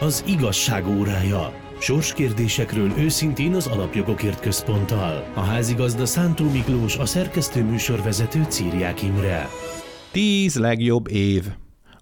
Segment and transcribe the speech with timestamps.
[0.00, 1.52] Az igazság órája.
[1.78, 5.24] Sorskérdésekről őszintén az Alapjogokért Központtal.
[5.34, 9.48] A házigazda Szántó Miklós, a szerkesztő műsorvezető Círiák Imre.
[10.12, 11.44] Tíz legjobb év.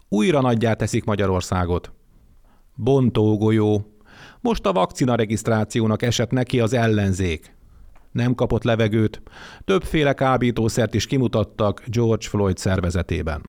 [0.08, 1.92] Újra nagyjá teszik Magyarországot.
[2.74, 3.86] Bontógolyó.
[4.40, 7.56] Most a vakcina regisztrációnak esett neki az ellenzék.
[8.12, 9.22] Nem kapott levegőt.
[9.64, 13.42] Többféle kábítószert is kimutattak George Floyd szervezetében.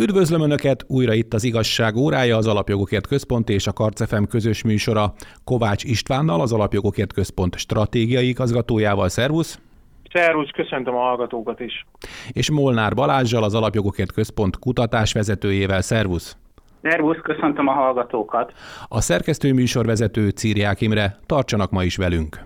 [0.00, 5.12] Üdvözlöm Önöket, újra itt az igazság órája, az Alapjogokért Központ és a Karcefem közös műsora
[5.44, 9.08] Kovács Istvánnal, az Alapjogokért Központ stratégiai igazgatójával.
[9.08, 9.60] Szervusz!
[10.12, 11.86] Szervusz, köszöntöm a hallgatókat is.
[12.32, 15.80] És Molnár Balázsjal, az Alapjogokért Központ kutatásvezetőjével.
[15.80, 16.36] Szervusz!
[16.82, 18.52] Szervusz, köszöntöm a hallgatókat.
[18.88, 22.40] A szerkesztő műsorvezető Círiák Imre, tartsanak ma is velünk.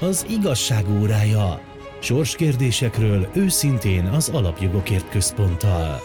[0.00, 1.60] Az igazság órája.
[2.00, 6.00] Sorskérdésekről őszintén az Alapjogokért Központtal.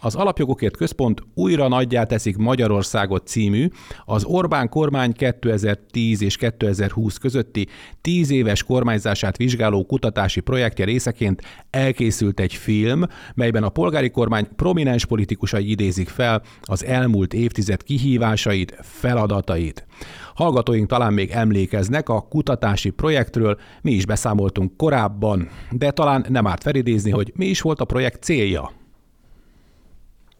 [0.00, 3.68] Az Alapjogokért Központ újra nagyjá teszik Magyarországot című,
[4.04, 7.66] az Orbán kormány 2010 és 2020 közötti
[8.00, 13.02] 10 éves kormányzását vizsgáló kutatási projektje részeként elkészült egy film,
[13.34, 19.86] melyben a polgári kormány prominens politikusai idézik fel az elmúlt évtized kihívásait, feladatait.
[20.34, 26.62] Hallgatóink talán még emlékeznek a kutatási projektről, mi is beszámoltunk korábban, de talán nem árt
[26.62, 28.70] felidézni, hogy mi is volt a projekt célja.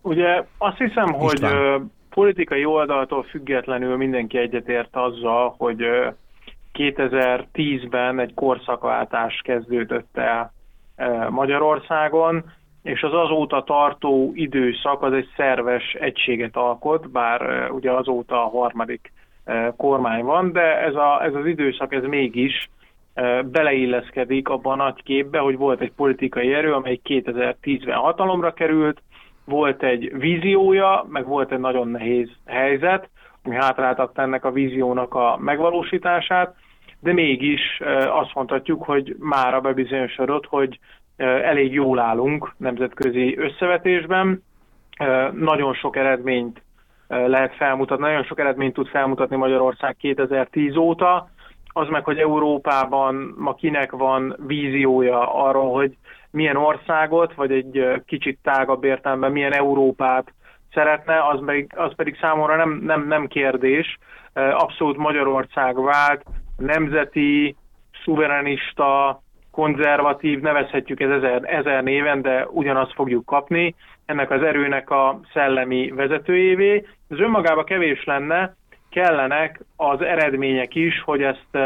[0.09, 1.21] Ugye azt hiszem, István.
[1.21, 5.87] hogy politikai oldaltól függetlenül mindenki egyetért azzal, hogy
[6.75, 10.53] 2010-ben egy korszakváltás kezdődött el
[11.31, 12.45] Magyarországon,
[12.83, 19.13] és az azóta tartó időszak az egy szerves egységet alkot, bár ugye azóta a harmadik
[19.77, 22.71] kormány van, de ez, a, ez az időszak ez mégis
[23.45, 29.03] beleilleszkedik abban a nagy képbe, hogy volt egy politikai erő, amely 2010-ben hatalomra került,
[29.49, 33.09] volt egy víziója, meg volt egy nagyon nehéz helyzet,
[33.45, 36.55] ami hátráltatta ennek a víziónak a megvalósítását,
[37.01, 40.79] de mégis azt mondhatjuk, hogy mára bebizonyosodott, hogy
[41.17, 44.43] elég jól állunk nemzetközi összevetésben,
[45.33, 46.63] nagyon sok eredményt
[47.09, 51.29] lehet felmutatni, nagyon sok eredményt tud felmutatni Magyarország 2010 óta,
[51.73, 55.97] az meg, hogy Európában ma kinek van víziója arról, hogy
[56.39, 60.33] milyen országot, vagy egy kicsit tágabb értelemben milyen Európát
[60.73, 63.99] szeretne, az pedig, az pedig számomra nem, nem, nem kérdés.
[64.33, 66.23] Abszolút Magyarország vált,
[66.57, 67.57] nemzeti,
[68.05, 73.75] szuverenista, konzervatív, nevezhetjük ez ezer, ezer néven, de ugyanazt fogjuk kapni,
[74.07, 76.87] ennek az erőnek a szellemi vezetőjévé.
[77.09, 78.57] Ez önmagában kevés lenne,
[78.91, 81.59] kellenek az eredmények is, hogy ezt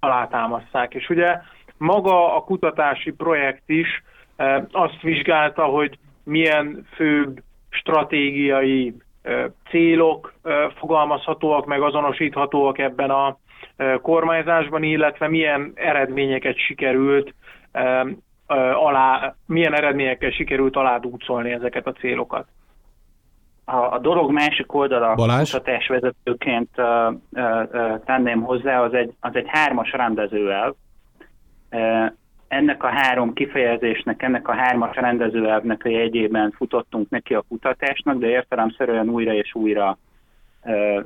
[0.00, 0.94] alátámaszták.
[0.94, 1.38] És ugye
[1.76, 4.02] maga a kutatási projekt is
[4.70, 8.94] azt vizsgálta, hogy milyen főbb stratégiai
[9.70, 10.34] célok
[10.78, 13.38] fogalmazhatóak, meg azonosíthatóak ebben a
[14.02, 17.34] kormányzásban, illetve milyen eredményeket sikerült
[18.74, 22.46] alá, milyen eredményekkel sikerült aládúcolni ezeket a célokat.
[23.64, 25.50] A, a dolog másik oldala Balázs?
[25.50, 30.74] kutatásvezetőként uh, uh, tenném hozzá, az egy, az egy hármas rendezőelv.
[32.50, 38.26] Ennek a három kifejezésnek, ennek a hármas rendezőelvnek a jegyében futottunk neki a kutatásnak, de
[38.26, 39.98] értelemszerűen újra és újra
[40.64, 41.04] uh,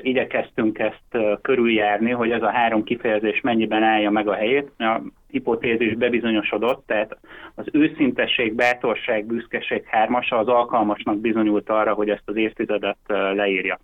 [0.00, 4.70] igyekeztünk ezt körüljárni, hogy ez a három kifejezés mennyiben állja meg a helyét.
[4.78, 7.16] A hipotézis bebizonyosodott, tehát
[7.54, 12.98] az őszintesség, bátorság, büszkeség hármasa az alkalmasnak bizonyult arra, hogy ezt az évtizedet
[13.34, 13.78] leírja.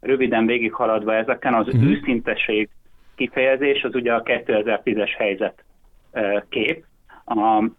[0.00, 1.90] Röviden végighaladva ezeken az uh-huh.
[1.90, 2.68] őszintesség
[3.14, 5.64] kifejezés, az ugye a 2010-es helyzet
[6.48, 6.84] kép,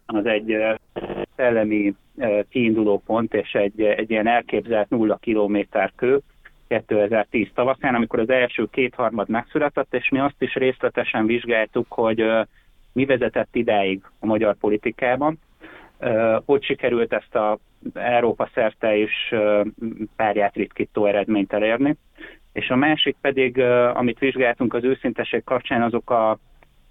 [0.05, 0.57] az egy
[1.35, 1.95] szellemi
[2.49, 6.19] kiinduló pont és egy, egy ilyen elképzelt nulla kilométer kő,
[6.67, 12.25] 2010 tavaszán, amikor az első kétharmad megszületett, és mi azt is részletesen vizsgáltuk, hogy
[12.91, 15.39] mi vezetett idáig a magyar politikában,
[16.45, 17.57] hogy sikerült ezt a
[17.93, 19.33] Európa szerte is
[20.15, 21.95] párját ritkító eredményt elérni.
[22.53, 23.59] És a másik pedig,
[23.93, 26.37] amit vizsgáltunk az őszintesség kapcsán, azok, a,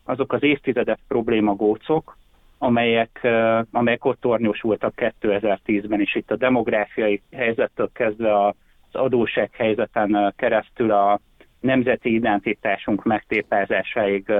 [0.08, 2.16] azok az évtizedek problémagócok,
[2.58, 3.28] amelyek,
[3.70, 6.14] amelyek ott tornyosultak 2010-ben is.
[6.14, 8.54] Itt a demográfiai helyzettől kezdve az
[8.92, 11.20] adóssághelyzeten keresztül a
[11.60, 14.32] nemzeti identitásunk megtépázásáig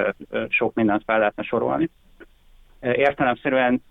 [0.48, 1.90] sok mindent fel lehetne sorolni.
[2.80, 3.82] Értelemszerűen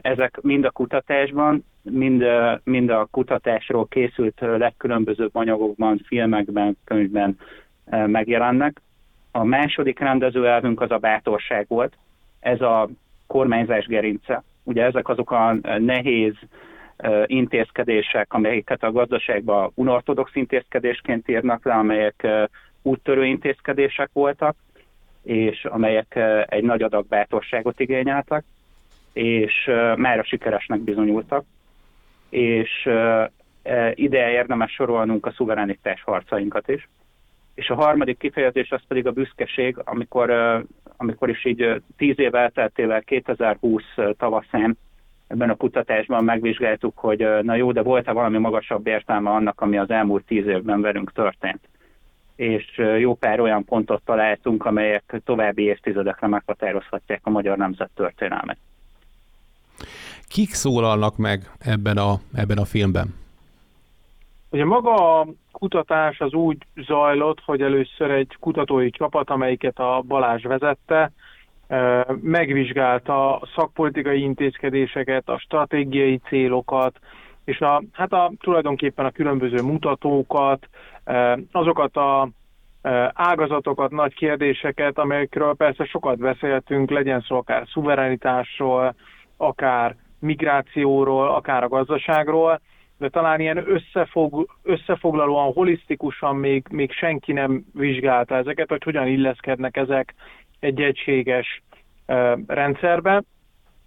[0.00, 2.24] ezek mind a kutatásban, mind,
[2.64, 7.38] mind a kutatásról készült legkülönbözőbb anyagokban, filmekben, könyvben
[8.06, 8.80] megjelennek.
[9.32, 11.96] A második rendezőelvünk az a bátorság volt,
[12.40, 12.88] ez a
[13.26, 14.42] kormányzás gerince.
[14.62, 16.34] Ugye ezek azok a nehéz,
[17.26, 22.26] intézkedések, amelyeket a gazdaságban unortodox intézkedésként írnak le, amelyek
[22.82, 24.56] úttörő intézkedések voltak,
[25.22, 28.44] és amelyek egy nagy adag bátorságot igényeltek,
[29.12, 31.44] és már a sikeresnek bizonyultak,
[32.28, 32.88] és
[33.94, 36.88] ide érdemes sorolnunk a szuverenitás harcainkat is.
[37.60, 40.30] És a harmadik kifejezés az pedig a büszkeség, amikor,
[40.96, 43.82] amikor is így tíz év elteltével 2020
[44.16, 44.78] tavaszán
[45.26, 49.90] ebben a kutatásban megvizsgáltuk, hogy na jó, de volt-e valami magasabb értelme annak, ami az
[49.90, 51.60] elmúlt tíz évben velünk történt.
[52.36, 58.58] És jó pár olyan pontot találtunk, amelyek további évtizedekre meghatározhatják a magyar nemzet történelmet.
[60.28, 63.14] Kik szólalnak meg ebben a, ebben a filmben?
[64.50, 70.42] Ugye maga a kutatás az úgy zajlott, hogy először egy kutatói csapat, amelyiket a Balázs
[70.42, 71.12] vezette,
[72.20, 76.98] megvizsgálta a szakpolitikai intézkedéseket, a stratégiai célokat,
[77.44, 80.68] és a, hát a, tulajdonképpen a különböző mutatókat,
[81.52, 82.28] azokat a
[83.12, 88.94] ágazatokat, nagy kérdéseket, amelyekről persze sokat beszéltünk, legyen szó akár szuverenitásról,
[89.36, 92.60] akár migrációról, akár a gazdaságról,
[93.00, 99.76] de talán ilyen összefog, összefoglalóan, holisztikusan még, még senki nem vizsgálta ezeket, hogy hogyan illeszkednek
[99.76, 100.14] ezek
[100.58, 101.62] egy egységes
[102.46, 103.22] rendszerbe.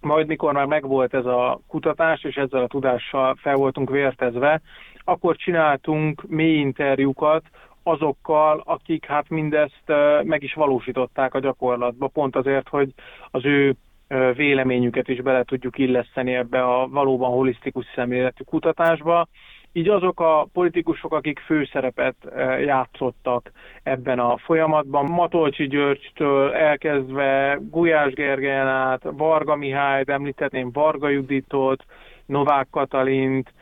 [0.00, 4.60] Majd mikor már megvolt ez a kutatás, és ezzel a tudással fel voltunk vértezve,
[5.04, 7.42] akkor csináltunk mély interjúkat
[7.82, 12.90] azokkal, akik hát mindezt meg is valósították a gyakorlatba, pont azért, hogy
[13.30, 13.74] az ő
[14.34, 19.28] véleményüket is bele tudjuk illeszteni ebbe a valóban holisztikus szemléletű kutatásba.
[19.76, 22.14] Így azok a politikusok, akik főszerepet
[22.64, 23.50] játszottak
[23.82, 31.84] ebben a folyamatban, Matolcsi Györgytől elkezdve Gulyás Gergelyen át, Varga Mihályt, említhetném Varga Juditot,
[32.26, 33.52] Novák Katalint,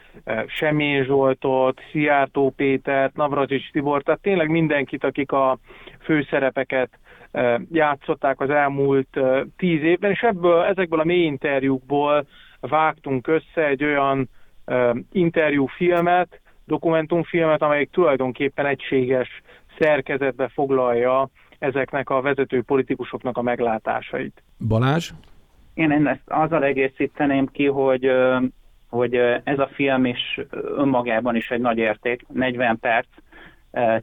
[0.47, 5.59] Semén Zsoltot, Szijjártó Pétert, Navracsics Tibor, tehát tényleg mindenkit, akik a
[6.01, 6.99] főszerepeket
[7.70, 9.20] játszották az elmúlt
[9.56, 12.26] tíz évben, és ebből, ezekből a mély interjúkból
[12.61, 14.29] vágtunk össze egy olyan
[15.12, 19.43] interjúfilmet, dokumentumfilmet, amelyik tulajdonképpen egységes
[19.79, 24.43] szerkezetbe foglalja ezeknek a vezető politikusoknak a meglátásait.
[24.69, 25.11] Balázs?
[25.75, 28.11] Én ezt azzal egészíteném ki, hogy
[28.88, 29.14] hogy
[29.44, 30.40] ez a film is
[30.76, 33.06] önmagában is egy nagy érték, 40 perc,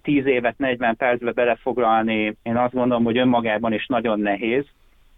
[0.01, 4.65] 10 évet 40 percbe belefoglalni, én azt gondolom, hogy önmagában is nagyon nehéz,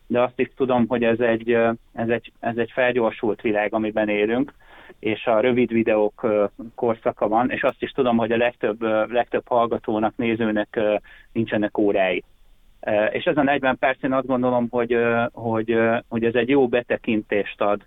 [0.07, 1.51] de azt is tudom, hogy ez egy,
[1.93, 4.53] ez egy, ez egy felgyorsult világ, amiben élünk,
[4.99, 6.27] és a rövid videók
[6.75, 8.81] korszaka van, és azt is tudom, hogy a legtöbb,
[9.11, 10.79] legtöbb hallgatónak, nézőnek
[11.31, 12.23] nincsenek órái.
[13.11, 14.97] És ez a 40 perc, én azt gondolom, hogy,
[15.31, 15.77] hogy,
[16.07, 17.81] hogy ez egy jó betekintést ad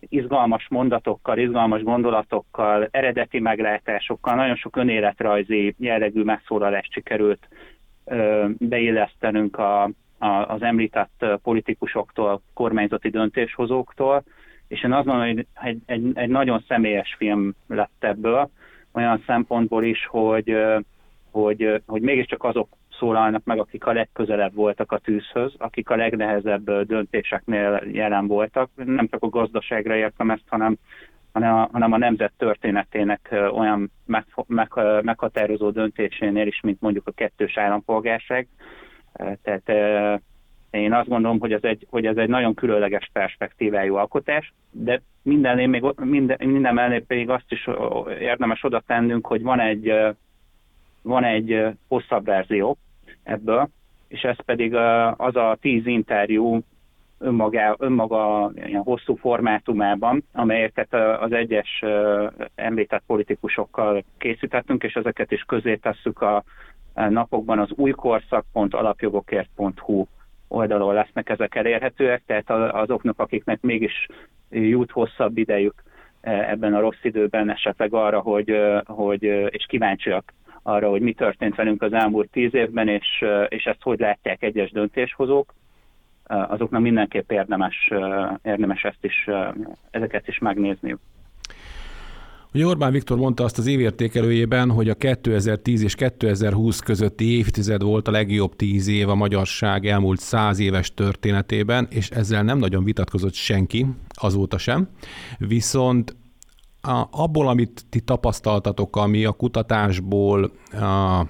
[0.00, 7.48] izgalmas mondatokkal, izgalmas gondolatokkal, eredeti meglátásokkal, nagyon sok önéletrajzi jellegű megszólalást sikerült
[8.58, 9.82] beillesztenünk a,
[10.18, 14.22] a, az említett politikusoktól, kormányzati döntéshozóktól,
[14.68, 18.50] és én azt gondolom, hogy egy, egy, egy nagyon személyes film lett ebből,
[18.92, 20.56] olyan szempontból is, hogy,
[21.30, 22.68] hogy, hogy mégiscsak azok
[22.98, 28.70] szólalnak meg, akik a legközelebb voltak a tűzhöz, akik a legnehezebb döntéseknél jelen voltak.
[28.74, 30.76] Nem csak a gazdaságra értem ezt, hanem,
[31.32, 34.72] hanem, a, hanem a nemzet történetének olyan meg, meg,
[35.02, 38.48] meghatározó döntésénél is, mint mondjuk a kettős állampolgárság.
[39.42, 39.68] Tehát
[40.70, 45.70] én azt gondolom, hogy ez egy, hogy ez egy nagyon különleges perspektívájú alkotás, de minden,
[45.70, 47.68] még, minden, minden mellé pedig azt is
[48.20, 49.92] érdemes oda tennünk, hogy van egy,
[51.02, 52.78] van egy hosszabb verzió,
[53.28, 53.68] ebből,
[54.08, 54.74] és ez pedig
[55.16, 56.60] az a tíz interjú
[57.18, 61.84] önmaga, önmaga ilyen hosszú formátumában, amelyeket az egyes
[62.54, 66.42] említett politikusokkal készítettünk, és ezeket is közé tesszük a
[66.94, 70.06] napokban az újkorszak.alapjogokért.hu
[70.48, 74.06] oldalon lesznek ezek elérhetőek, tehát azoknak, akiknek mégis
[74.50, 75.82] jut hosszabb idejük
[76.20, 80.32] ebben a rossz időben esetleg arra, hogy, hogy és kíváncsiak
[80.68, 84.70] arra, hogy mi történt velünk az elmúlt tíz évben, és, és ezt hogy látják egyes
[84.70, 85.54] döntéshozók,
[86.24, 87.90] azoknak mindenképp érdemes,
[88.42, 89.28] érdemes ezt is,
[89.90, 90.96] ezeket is megnézni.
[92.54, 98.08] Ugye Orbán Viktor mondta azt az évértékelőjében, hogy a 2010 és 2020 közötti évtized volt
[98.08, 103.34] a legjobb tíz év a magyarság elmúlt száz éves történetében, és ezzel nem nagyon vitatkozott
[103.34, 104.88] senki, azóta sem.
[105.38, 106.16] Viszont
[106.80, 111.26] a, abból, amit ti tapasztaltatok, ami a kutatásból a,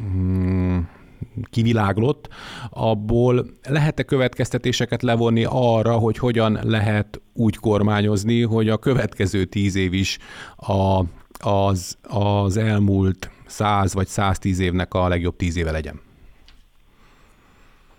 [0.00, 0.78] mm,
[1.50, 2.28] kiviláglott,
[2.70, 9.92] abból lehet-e következtetéseket levonni arra, hogy hogyan lehet úgy kormányozni, hogy a következő tíz év
[9.92, 10.18] is
[10.56, 11.02] a,
[11.38, 16.05] az, az elmúlt száz vagy száztíz évnek a legjobb tíz éve legyen?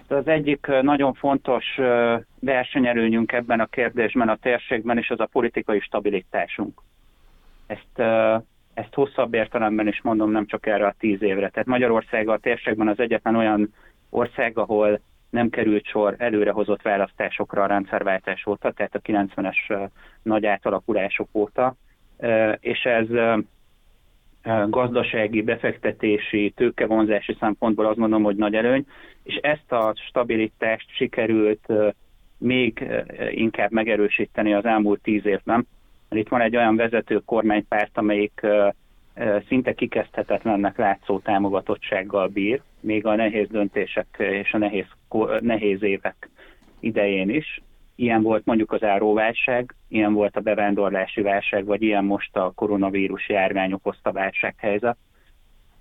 [0.08, 1.66] Az egyik nagyon fontos
[2.40, 6.82] versenyelőnyünk ebben a kérdésben, a térségben is az a politikai stabilitásunk.
[7.68, 8.00] Ezt,
[8.74, 11.50] ezt hosszabb értelemben is mondom, nem csak erre a tíz évre.
[11.50, 13.74] Tehát Magyarország a térségben az egyetlen olyan
[14.10, 15.00] ország, ahol
[15.30, 19.90] nem került sor előrehozott választásokra a rendszerváltás óta, tehát a 90-es
[20.22, 21.76] nagy átalakulások óta,
[22.60, 23.08] és ez
[24.70, 28.86] gazdasági, befektetési, tőkevonzási szempontból azt mondom, hogy nagy előny,
[29.24, 31.68] és ezt a stabilitást sikerült
[32.38, 32.86] még
[33.30, 35.68] inkább megerősíteni az elmúlt tíz évben.
[36.10, 38.42] Mert itt van egy olyan vezető kormánypárt, amelyik
[39.48, 44.86] szinte kikezdhetetlennek látszó támogatottsággal bír, még a nehéz döntések és a nehéz,
[45.40, 46.30] nehéz évek
[46.80, 47.62] idején is.
[48.00, 53.30] Ilyen volt mondjuk az áróválság, ilyen volt a bevándorlási válság, vagy ilyen most a koronavírus
[53.30, 54.98] járvány okozta válsághelyzet.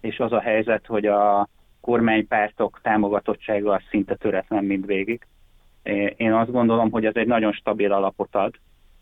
[0.01, 1.49] És az a helyzet, hogy a
[1.81, 5.27] kormánypártok támogatottsága szinte töretlen mindvégig.
[6.17, 8.55] Én azt gondolom, hogy ez egy nagyon stabil alapot ad,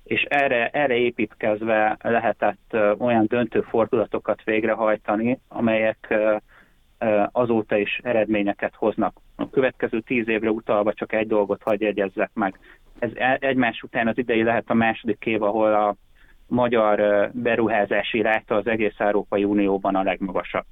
[0.05, 6.15] és erre, erre építkezve lehetett olyan döntő fordulatokat végrehajtani, amelyek
[7.33, 9.17] azóta is eredményeket hoznak.
[9.37, 12.59] A következő tíz évre utalva csak egy dolgot hagy jegyezzek meg.
[12.99, 15.97] Ez e, egymás után az idei lehet a második év, ahol a
[16.47, 20.65] magyar beruházási ráta az egész Európai Unióban a legmagasabb.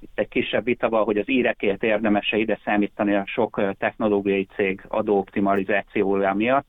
[0.00, 4.82] Itt egy kisebb vita van, hogy az írekért érdemese ide számítani a sok technológiai cég
[4.88, 6.66] adóoptimalizációja miatt,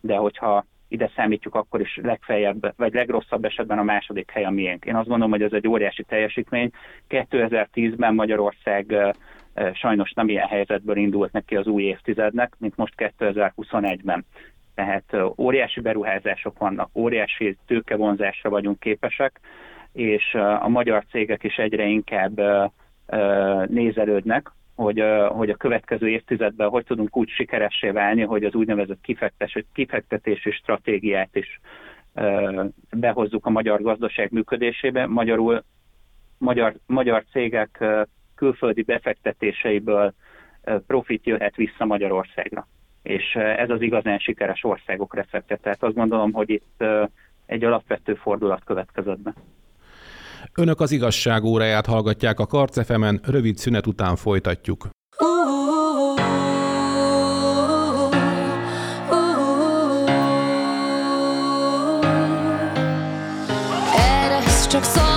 [0.00, 4.84] de hogyha ide számítjuk, akkor is legfeljebb, vagy legrosszabb esetben a második hely a miénk.
[4.84, 6.70] Én azt gondolom, hogy ez egy óriási teljesítmény.
[7.08, 8.94] 2010-ben Magyarország
[9.72, 14.24] sajnos nem ilyen helyzetből indult neki az új évtizednek, mint most 2021-ben.
[14.74, 19.40] Tehát óriási beruházások vannak, óriási tőkevonzásra vagyunk képesek,
[19.92, 22.40] és a magyar cégek is egyre inkább
[23.66, 29.00] nézelődnek, hogy, hogy a következő évtizedben hogy tudunk úgy sikeressé válni, hogy az úgynevezett
[29.72, 31.60] kifektetési stratégiát is
[32.90, 35.06] behozzuk a magyar gazdaság működésébe.
[35.06, 35.62] Magyarul
[36.38, 37.84] magyar, magyar cégek
[38.34, 40.12] külföldi befektetéseiből
[40.86, 42.66] profit jöhet vissza Magyarországra.
[43.02, 45.56] És ez az igazán sikeres országok receptje.
[45.56, 46.84] Tehát azt gondolom, hogy itt
[47.46, 49.34] egy alapvető fordulat következett be.
[50.54, 54.88] Önök az igazság óráját hallgatják a Karcefemen, rövid szünet után folytatjuk.
[64.68, 65.07] csak szó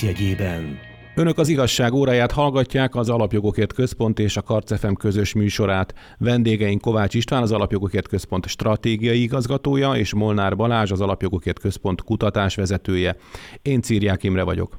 [0.00, 0.78] józanész jegyében.
[1.14, 5.94] Önök az igazság óráját hallgatják, az Alapjogokért Központ és a Karcefem közös műsorát.
[6.18, 13.16] Vendégeink Kovács István, az Alapjogokért Központ stratégiai igazgatója, és Molnár Balázs, az Alapjogokért Központ kutatásvezetője.
[13.62, 14.78] Én Círiák Imre vagyok.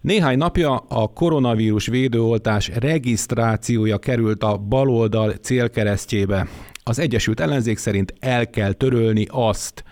[0.00, 6.46] Néhány napja a koronavírus védőoltás regisztrációja került a baloldal célkeresztjébe.
[6.82, 9.84] Az Egyesült Ellenzék szerint el kell törölni azt.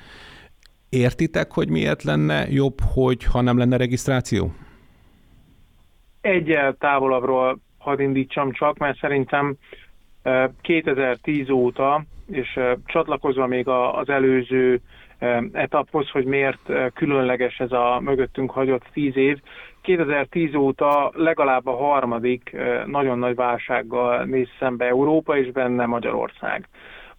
[0.96, 4.52] Értitek, hogy miért lenne jobb, hogy ha nem lenne regisztráció?
[6.20, 9.56] Egyel távolabbról hadd indítsam csak, mert szerintem
[10.60, 14.80] 2010 óta, és csatlakozva még az előző
[15.52, 19.40] etaphoz, hogy miért különleges ez a mögöttünk hagyott tíz év.
[19.82, 26.68] 2010 óta legalább a harmadik nagyon nagy válsággal néz szembe Európa, és benne Magyarország.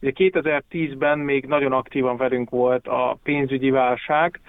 [0.01, 4.39] Ugye 2010-ben még nagyon aktívan velünk volt a pénzügyi válság,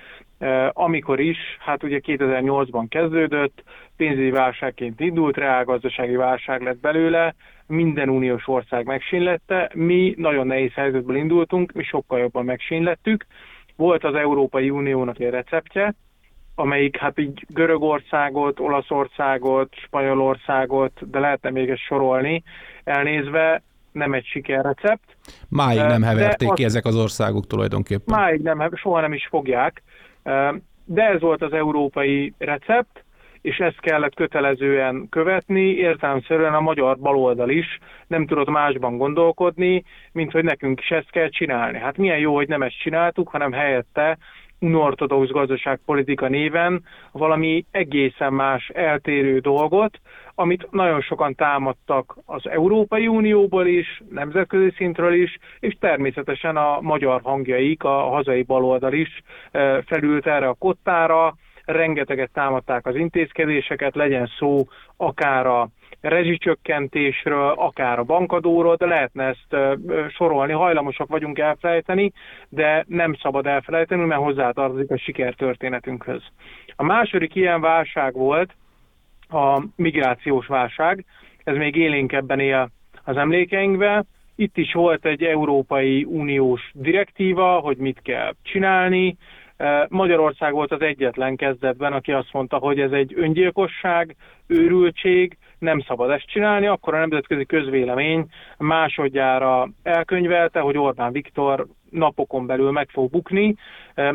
[0.72, 3.62] amikor is, hát ugye 2008-ban kezdődött,
[3.96, 7.34] pénzügyi válságként indult, reálgazdasági válság lett belőle,
[7.66, 13.26] minden uniós ország megsínlette, mi nagyon nehéz helyzetből indultunk, mi sokkal jobban megsínlettük.
[13.76, 15.94] Volt az Európai Uniónak egy receptje,
[16.54, 22.42] amelyik hát így Görögországot, Olaszországot, Spanyolországot, de lehetne még ezt sorolni,
[22.84, 25.16] elnézve nem egy sikerrecept.
[25.48, 28.18] Máig nem heverték ki ezek az országok tulajdonképpen.
[28.18, 29.82] Máig nem, soha nem is fogják.
[30.84, 33.04] De ez volt az európai recept,
[33.40, 40.32] és ezt kellett kötelezően követni, értelemszerűen a magyar baloldal is nem tudott másban gondolkodni, mint
[40.32, 41.78] hogy nekünk is ezt kell csinálni.
[41.78, 44.18] Hát milyen jó, hogy nem ezt csináltuk, hanem helyette
[44.60, 50.00] unortodox gazdaságpolitika néven valami egészen más eltérő dolgot,
[50.38, 57.20] amit nagyon sokan támadtak az Európai Unióból is, nemzetközi szintről is, és természetesen a magyar
[57.22, 59.22] hangjaik, a hazai baloldal is
[59.86, 64.64] felült erre a kottára, rengeteget támadták az intézkedéseket, legyen szó
[64.96, 65.68] akár a
[66.00, 72.12] rezsicsökkentésről, akár a bankadóról, de lehetne ezt sorolni, hajlamosak vagyunk elfelejteni,
[72.48, 76.22] de nem szabad elfelejteni, mert hozzátartozik a sikertörténetünkhöz.
[76.76, 78.54] A második ilyen válság volt
[79.28, 81.04] a migrációs válság,
[81.44, 82.70] ez még élénkebben él
[83.04, 89.16] az emlékeinkben, itt is volt egy Európai Uniós direktíva, hogy mit kell csinálni,
[89.88, 96.10] Magyarország volt az egyetlen kezdetben, aki azt mondta, hogy ez egy öngyilkosság, őrültség, nem szabad
[96.10, 98.26] ezt csinálni, akkor a nemzetközi közvélemény
[98.58, 103.54] másodjára elkönyvelte, hogy Orbán Viktor napokon belül meg fog bukni.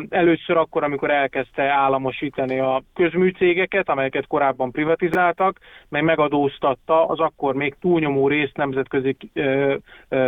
[0.08, 5.58] Először akkor, amikor elkezdte államosítani a közműcégeket, amelyeket korábban privatizáltak,
[5.88, 9.16] meg megadóztatta az akkor még túlnyomó részt nemzetközi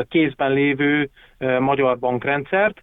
[0.08, 1.10] kézben lévő
[1.58, 2.82] magyar bankrendszert,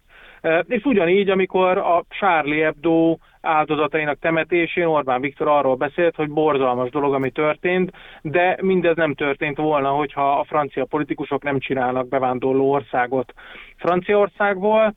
[0.66, 7.14] és ugyanígy, amikor a Charlie Hebdo áldozatainak temetésén Orbán Viktor arról beszélt, hogy borzalmas dolog,
[7.14, 13.34] ami történt, de mindez nem történt volna, hogyha a francia politikusok nem csinálnak bevándorló országot
[13.76, 14.94] Franciaországból,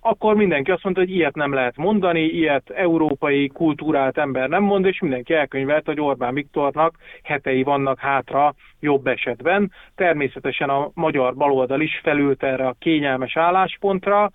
[0.00, 4.84] akkor mindenki azt mondta, hogy ilyet nem lehet mondani, ilyet európai kultúrált ember nem mond,
[4.84, 9.72] és mindenki elkönyvelt, hogy Orbán Viktornak hetei vannak hátra jobb esetben.
[9.94, 14.30] Természetesen a magyar baloldal is felült erre a kényelmes álláspontra,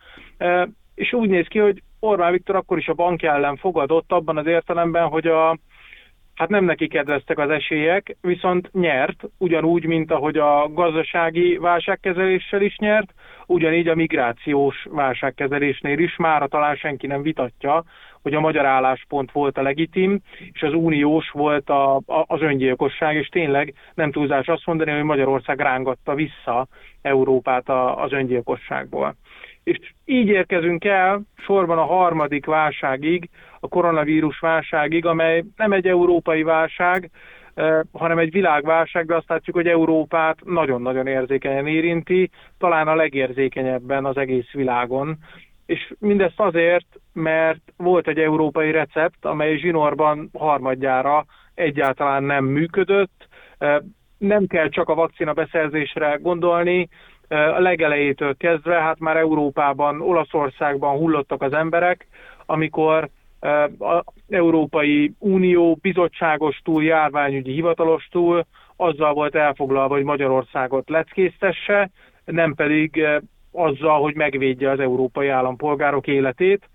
[0.96, 4.46] és úgy néz ki, hogy Orbán Viktor akkor is a bank ellen fogadott abban az
[4.46, 5.58] értelemben, hogy a,
[6.36, 12.78] hát nem neki kedveztek az esélyek, viszont nyert, ugyanúgy, mint ahogy a gazdasági válságkezeléssel is
[12.78, 13.14] nyert,
[13.46, 17.84] ugyanígy a migrációs válságkezelésnél is mára talán senki nem vitatja,
[18.22, 20.20] hogy a magyar álláspont volt a legitim,
[20.54, 25.04] és az uniós volt a, a, az öngyilkosság, és tényleg nem túlzás azt mondani, hogy
[25.04, 26.68] Magyarország rángatta vissza
[27.02, 29.16] Európát a, az öngyilkosságból.
[29.64, 36.44] És így érkezünk el sorban a harmadik válságig, a koronavírus válságig, amely nem egy európai
[36.44, 37.10] válság,
[37.54, 44.06] eh, hanem egy világválság, de azt látjuk, hogy Európát nagyon-nagyon érzékenyen érinti, talán a legérzékenyebben
[44.06, 45.18] az egész világon.
[45.66, 53.28] És mindezt azért, mert volt egy európai recept, amely zsinórban harmadjára egyáltalán nem működött.
[53.58, 53.78] Eh,
[54.18, 56.90] nem kell csak a vakcina beszerzésre gondolni,
[57.34, 62.08] a legelejétől kezdve, hát már Európában, Olaszországban hullottak az emberek,
[62.46, 63.10] amikor
[63.78, 71.90] az Európai Unió bizottságos túl, járványügyi hivatalos túl azzal volt elfoglalva, hogy Magyarországot leckésztesse,
[72.26, 73.06] nem pedig
[73.52, 76.70] azzal, hogy megvédje az európai állampolgárok életét.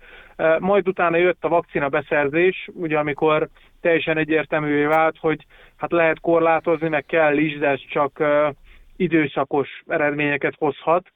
[0.59, 3.47] Majd utána jött a vakcina beszerzés, ugye amikor
[3.81, 5.45] teljesen egyértelművé vált, hogy
[5.77, 8.23] hát lehet korlátozni, meg kell is, de ez csak
[8.99, 11.11] időszakos eredményeket hozhat.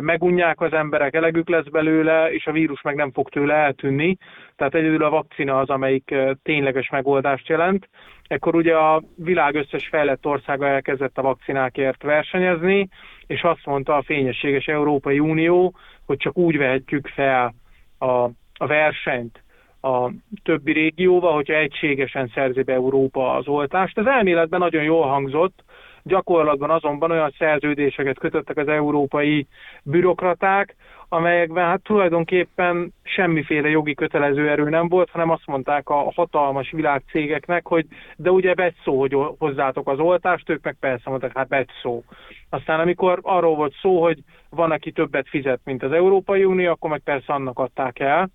[0.00, 4.16] megunják az emberek, elegük lesz belőle, és a vírus meg nem fog tőle eltűnni.
[4.56, 7.88] Tehát egyedül a vakcina az, amelyik tényleges megoldást jelent.
[8.26, 12.88] Ekkor ugye a világ összes fejlett országa elkezdett a vakcinákért versenyezni,
[13.26, 15.74] és azt mondta a fényességes Európai Unió,
[16.06, 17.54] hogy csak úgy vehetjük fel
[17.98, 18.06] a,
[18.54, 19.44] a versenyt
[19.86, 20.10] a
[20.42, 23.98] többi régióval, hogyha egységesen szerzi be Európa az oltást.
[23.98, 25.64] Ez elméletben nagyon jól hangzott,
[26.06, 29.46] Gyakorlatban azonban olyan szerződéseket kötöttek az európai
[29.82, 30.76] bürokraták,
[31.08, 37.66] amelyekben hát tulajdonképpen semmiféle jogi kötelező erő nem volt, hanem azt mondták a hatalmas világcégeknek,
[37.66, 41.68] hogy de ugye begy szó, hogy hozzátok az oltást, ők meg persze mondták, hát begy
[41.82, 42.04] szó.
[42.50, 44.18] Aztán amikor arról volt szó, hogy
[44.50, 48.30] van, aki többet fizet, mint az Európai Unió, akkor meg persze annak adták el.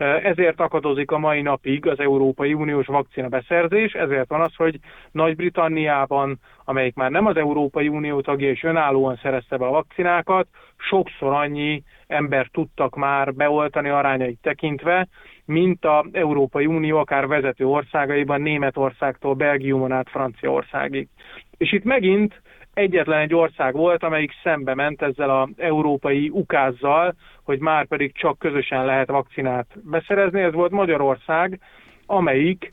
[0.00, 4.78] Ezért akadozik a mai napig az Európai Uniós vakcina beszerzés, ezért van az, hogy
[5.10, 11.32] Nagy-Britanniában, amelyik már nem az Európai Unió tagja és önállóan szerezte be a vakcinákat, sokszor
[11.32, 15.08] annyi ember tudtak már beoltani arányait tekintve,
[15.44, 21.08] mint az Európai Unió akár vezető országaiban, Németországtól Belgiumon át Franciaországig.
[21.56, 22.42] És itt megint
[22.76, 28.38] egyetlen egy ország volt, amelyik szembe ment ezzel az európai ukázzal, hogy már pedig csak
[28.38, 30.40] közösen lehet vakcinát beszerezni.
[30.40, 31.60] Ez volt Magyarország,
[32.06, 32.72] amelyik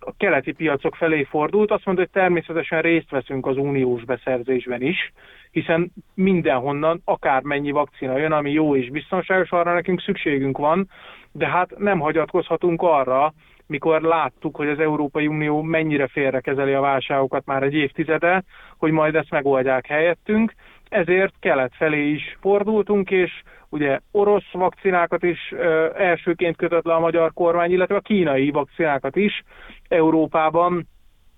[0.00, 5.12] a keleti piacok felé fordult, azt mondta, hogy természetesen részt veszünk az uniós beszerzésben is,
[5.50, 10.88] hiszen mindenhonnan akármennyi vakcina jön, ami jó és biztonságos, arra nekünk szükségünk van,
[11.32, 13.34] de hát nem hagyatkozhatunk arra,
[13.66, 18.42] mikor láttuk, hogy az Európai Unió mennyire félrekezeli a válságokat már egy évtizede,
[18.78, 20.52] hogy majd ezt megoldják helyettünk,
[20.88, 27.00] ezért kelet felé is fordultunk, és ugye orosz vakcinákat is ö, elsőként kötött le a
[27.00, 29.42] magyar kormány, illetve a kínai vakcinákat is
[29.88, 30.86] Európában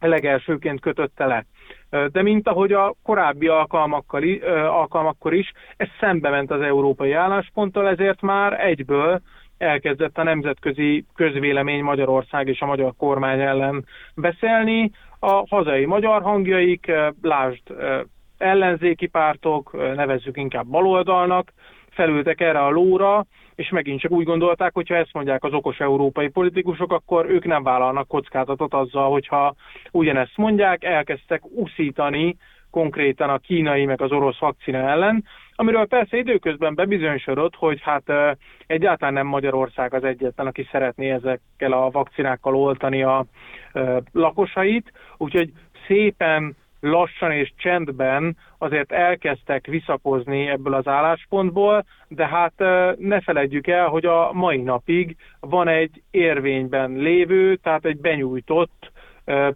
[0.00, 1.44] legelsőként kötötte le.
[2.12, 4.22] De mint ahogy a korábbi alkalmakkal,
[4.68, 9.20] alkalmakkor is, ez szembe ment az európai állásponttal, ezért már egyből
[9.58, 14.90] elkezdett a nemzetközi közvélemény Magyarország és a magyar kormány ellen beszélni.
[15.20, 16.92] A hazai magyar hangjaik,
[17.22, 17.62] lásd
[18.38, 21.52] ellenzéki pártok, nevezzük inkább baloldalnak,
[21.90, 25.78] felültek erre a lóra, és megint csak úgy gondolták, hogy ha ezt mondják az okos
[25.78, 29.54] európai politikusok, akkor ők nem vállalnak kockázatot azzal, hogyha
[29.90, 32.36] ugyanezt mondják, elkezdtek uszítani
[32.70, 35.24] konkrétan a kínai meg az orosz vakcina ellen,
[35.60, 38.12] amiről persze időközben bebizonyosodott, hogy hát
[38.66, 43.24] egyáltalán nem Magyarország az egyetlen, aki szeretné ezekkel a vakcinákkal oltani a
[44.12, 45.52] lakosait, úgyhogy
[45.86, 52.52] szépen lassan és csendben azért elkezdtek visszakozni ebből az álláspontból, de hát
[52.98, 58.90] ne feledjük el, hogy a mai napig van egy érvényben lévő, tehát egy benyújtott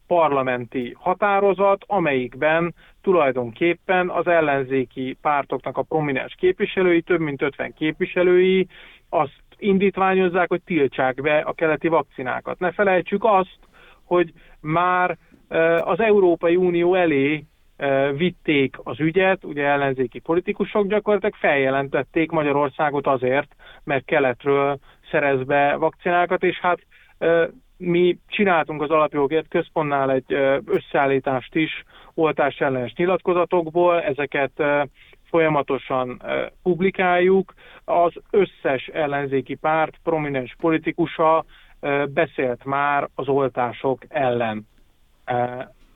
[0.07, 8.67] parlamenti határozat, amelyikben tulajdonképpen az ellenzéki pártoknak a prominens képviselői, több mint 50 képviselői
[9.09, 12.59] azt indítványozzák, hogy tiltsák be a keleti vakcinákat.
[12.59, 13.59] Ne felejtsük azt,
[14.05, 15.17] hogy már
[15.79, 17.45] az Európai Unió elé
[18.17, 23.55] vitték az ügyet, ugye ellenzéki politikusok gyakorlatilag feljelentették Magyarországot azért,
[23.85, 24.79] mert keletről
[25.11, 26.79] szerez be vakcinákat, és hát
[27.85, 30.33] mi csináltunk az alapjogért központnál egy
[30.65, 34.63] összeállítást is oltás ellenes nyilatkozatokból, ezeket
[35.31, 36.23] folyamatosan
[36.63, 37.55] publikáljuk.
[37.85, 41.45] Az összes ellenzéki párt prominens politikusa
[42.09, 44.69] beszélt már az oltások ellen.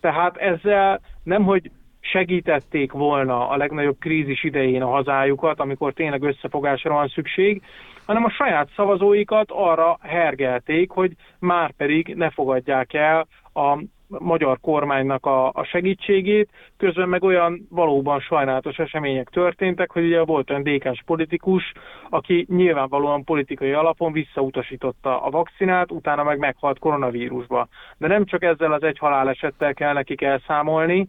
[0.00, 1.70] Tehát ezzel nem, hogy
[2.12, 7.62] segítették volna a legnagyobb krízis idején a hazájukat, amikor tényleg összefogásra van szükség,
[8.06, 15.26] hanem a saját szavazóikat arra hergelték, hogy már pedig ne fogadják el a magyar kormánynak
[15.26, 21.02] a, a segítségét, közben meg olyan valóban sajnálatos események történtek, hogy ugye volt olyan dékás
[21.06, 21.72] politikus,
[22.10, 27.68] aki nyilvánvalóan politikai alapon visszautasította a vakcinát, utána meg meghalt koronavírusba.
[27.98, 31.06] De nem csak ezzel az egy halálesettel kell nekik elszámolni,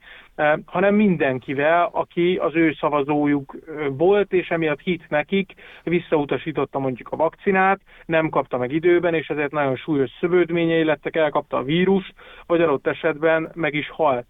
[0.65, 3.56] hanem mindenkivel, aki az ő szavazójuk
[3.89, 9.52] volt, és emiatt hit nekik, visszautasította mondjuk a vakcinát, nem kapta meg időben, és ezért
[9.52, 12.13] nagyon súlyos szövődményei lettek, elkapta a vírus,
[12.45, 14.26] vagy adott esetben meg is halt.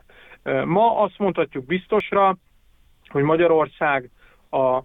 [0.66, 2.36] Ma azt mondhatjuk biztosra,
[3.08, 4.10] hogy Magyarország
[4.52, 4.82] a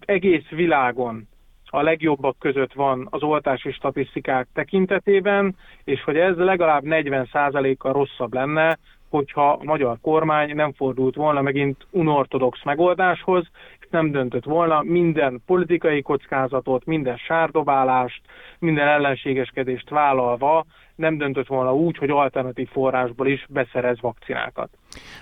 [0.00, 1.28] egész világon
[1.72, 8.78] a legjobbak között van az oltási statisztikák tekintetében, és hogy ez legalább 40%-kal rosszabb lenne,
[9.10, 13.46] hogyha a magyar kormány nem fordult volna megint unortodox megoldáshoz,
[13.90, 18.22] nem döntött volna, minden politikai kockázatot, minden sárdobálást,
[18.58, 24.68] minden ellenségeskedést vállalva nem döntött volna úgy, hogy alternatív forrásból is beszerez vakcinákat.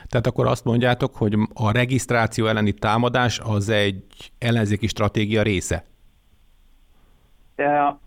[0.07, 4.05] Tehát akkor azt mondjátok, hogy a regisztráció elleni támadás az egy
[4.38, 5.85] ellenzéki stratégia része?
[7.57, 7.98] De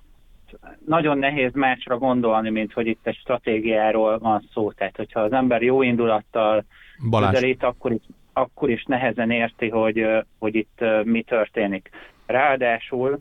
[0.85, 4.71] nagyon nehéz másra gondolni, mint hogy itt egy stratégiáról van szó.
[4.71, 6.63] Tehát, hogyha az ember jó indulattal
[7.09, 7.33] Balázs.
[7.33, 8.01] közelít, akkor is,
[8.33, 10.05] akkor is nehezen érti, hogy,
[10.39, 11.89] hogy itt mi történik.
[12.25, 13.19] Ráadásul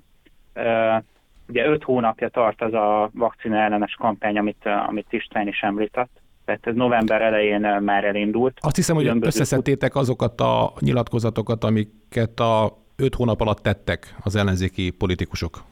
[1.49, 6.11] ugye öt hónapja tart az a vakcina ellenes kampány, amit, amit István is említett.
[6.45, 8.59] Tehát ez november elején már elindult.
[8.61, 14.91] Azt hiszem, hogy összeszedtétek azokat a nyilatkozatokat, amiket a öt hónap alatt tettek az ellenzéki
[14.91, 15.63] politikusok.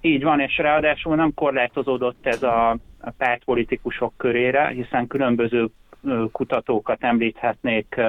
[0.00, 2.76] Így van, és ráadásul nem korlátozódott ez a
[3.18, 5.68] pártpolitikusok körére, hiszen különböző
[6.32, 8.00] kutatókat említhetnék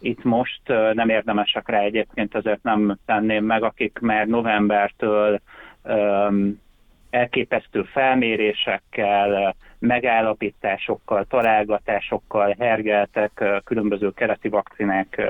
[0.00, 0.60] itt most,
[0.92, 5.40] nem érdemesek rá egyébként, ezért nem tenném meg, akik már novembertől
[7.12, 15.22] elképesztő felmérésekkel, megállapításokkal, találgatásokkal hergeltek különböző keleti vakcinák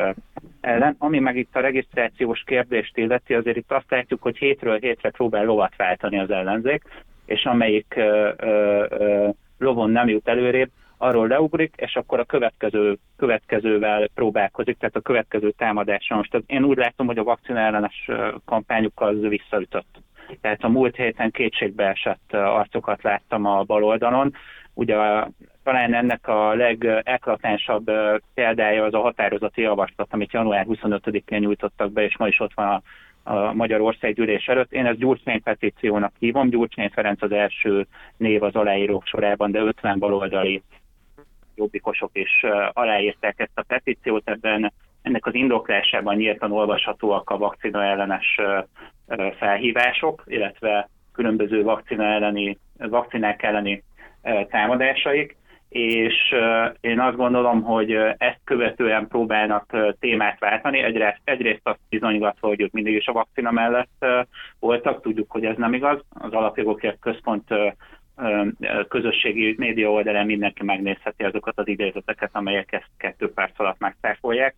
[0.61, 0.97] ellen.
[0.99, 5.45] Ami meg itt a regisztrációs kérdést illeti, azért itt azt látjuk, hogy hétről hétre próbál
[5.45, 6.83] lovat váltani az ellenzék,
[7.25, 14.79] és amelyik ö, lovon nem jut előrébb, arról leugrik, és akkor a következő, következővel próbálkozik,
[14.79, 16.17] tehát a következő támadáson.
[16.17, 18.11] Most én úgy látom, hogy a vakcina ellenes
[18.45, 20.01] kampányuk az visszaütött.
[20.41, 24.35] Tehát a múlt héten kétségbe esett arcokat láttam a bal oldalon.
[24.75, 24.95] Ugye
[25.63, 27.91] talán ennek a legeklatánsabb
[28.35, 32.69] példája az a határozati javaslat, amit január 25-én nyújtottak be, és ma is ott van
[32.69, 32.83] a
[33.23, 34.73] a Magyarország gyűlés előtt.
[34.73, 36.51] Én ezt Gyurcsány petíciónak hívom.
[36.51, 40.63] Gyurcsány Ferenc az első név az aláírók sorában, de 50 baloldali
[41.55, 44.29] jobbikosok is aláírták ezt a petíciót.
[44.29, 48.41] Ebben ennek az indoklásában nyíltan olvashatóak a vakcina ellenes
[49.39, 53.83] felhívások, illetve különböző vakcina elleni, vakcinák elleni
[54.49, 55.37] támadásaik,
[55.69, 56.35] és
[56.81, 60.79] én azt gondolom, hogy ezt követően próbálnak témát váltani.
[60.79, 64.07] Egyrészt, egyrészt azt bizonygatva, hogy ők mindig is a vakcina mellett
[64.59, 66.01] voltak, tudjuk, hogy ez nem igaz.
[66.11, 67.49] Az Alapjogokért Központ
[68.89, 74.55] közösségi média oldalán mindenki megnézheti azokat az idézeteket, amelyek ezt kettő perc alatt megszáfolják.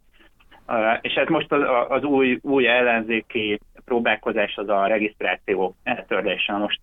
[1.00, 1.52] És ez most
[1.88, 6.52] az, új, új ellenzéki próbálkozás az a regisztráció eltörlése.
[6.52, 6.80] Most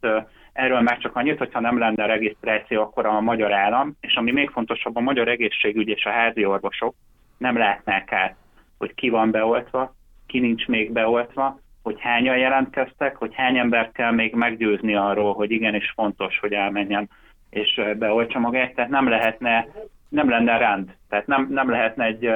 [0.54, 4.32] erről már csak annyit, hogyha nem lenne a regisztráció, akkor a magyar állam, és ami
[4.32, 6.96] még fontosabb, a magyar egészségügy és a házi orvosok
[7.38, 8.36] nem látnák át,
[8.78, 9.96] hogy ki van beoltva,
[10.28, 15.52] ki nincs még beoltva, hogy hányan jelentkeztek, hogy hány embert kell még meggyőzni arról, hogy
[15.52, 17.10] igenis fontos, hogy elmenjen
[17.50, 19.68] és beoltsa magát, tehát nem lehetne,
[20.10, 22.30] nem lenne rend, tehát nem, nem lehetne egy,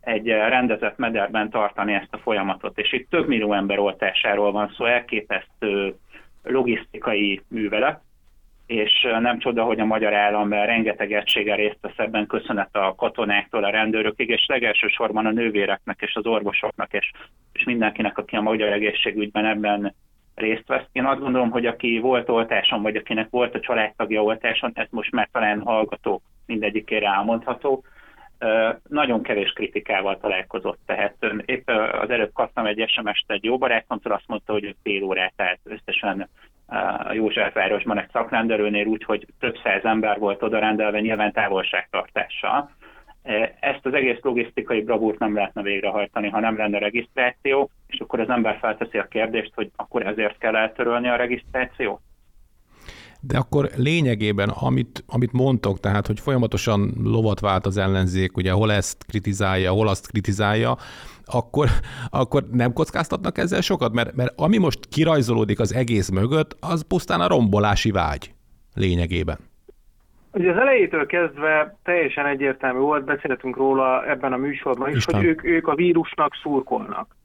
[0.00, 4.84] egy rendezett mederben tartani ezt a folyamatot, és itt több millió ember oltásáról van szó,
[4.84, 5.94] elképesztő
[6.42, 8.00] logisztikai művelet,
[8.66, 13.64] és nem csoda, hogy a magyar állam rengeteg egysége részt vesz ebben, köszönet a katonáktól,
[13.64, 17.10] a rendőrökig, és legelsősorban a nővéreknek és az orvosoknak, és,
[17.52, 19.94] és mindenkinek, aki a magyar egészségügyben ebben
[20.34, 20.84] részt vesz.
[20.92, 25.12] Én azt gondolom, hogy aki volt oltáson, vagy akinek volt a családtagja oltáson, ez most
[25.12, 27.84] már talán hallgató mindegyikére elmondható,
[28.88, 31.68] nagyon kevés kritikával találkozott, tehát épp
[32.00, 35.60] az előbb kaptam egy SMS-t egy jó barátomtól, azt mondta, hogy ő fél órát állt
[35.64, 36.28] összesen
[37.04, 42.70] a Józsefvárosban egy szakrendelőnél úgy, hogy több száz ember volt oda rendelve nyilván távolságtartással.
[43.60, 48.28] Ezt az egész logisztikai bravúrt nem lehetne végrehajtani, ha nem lenne regisztráció, és akkor az
[48.28, 52.00] ember felteszi a kérdést, hogy akkor ezért kell eltörölni a regisztrációt?
[53.20, 58.72] De akkor lényegében, amit, amit mondtok, tehát, hogy folyamatosan lovat vált az ellenzék, ugye hol
[58.72, 60.76] ezt kritizálja, hol azt kritizálja,
[61.24, 61.68] akkor,
[62.10, 63.92] akkor nem kockáztatnak ezzel sokat?
[63.92, 68.34] Mert, mert ami most kirajzolódik az egész mögött, az pusztán a rombolási vágy
[68.74, 69.38] lényegében.
[70.32, 75.14] Ugye az elejétől kezdve teljesen egyértelmű volt, beszéltünk róla ebben a műsorban is, Isten.
[75.14, 77.16] hogy ők, ők a vírusnak szurkolnak.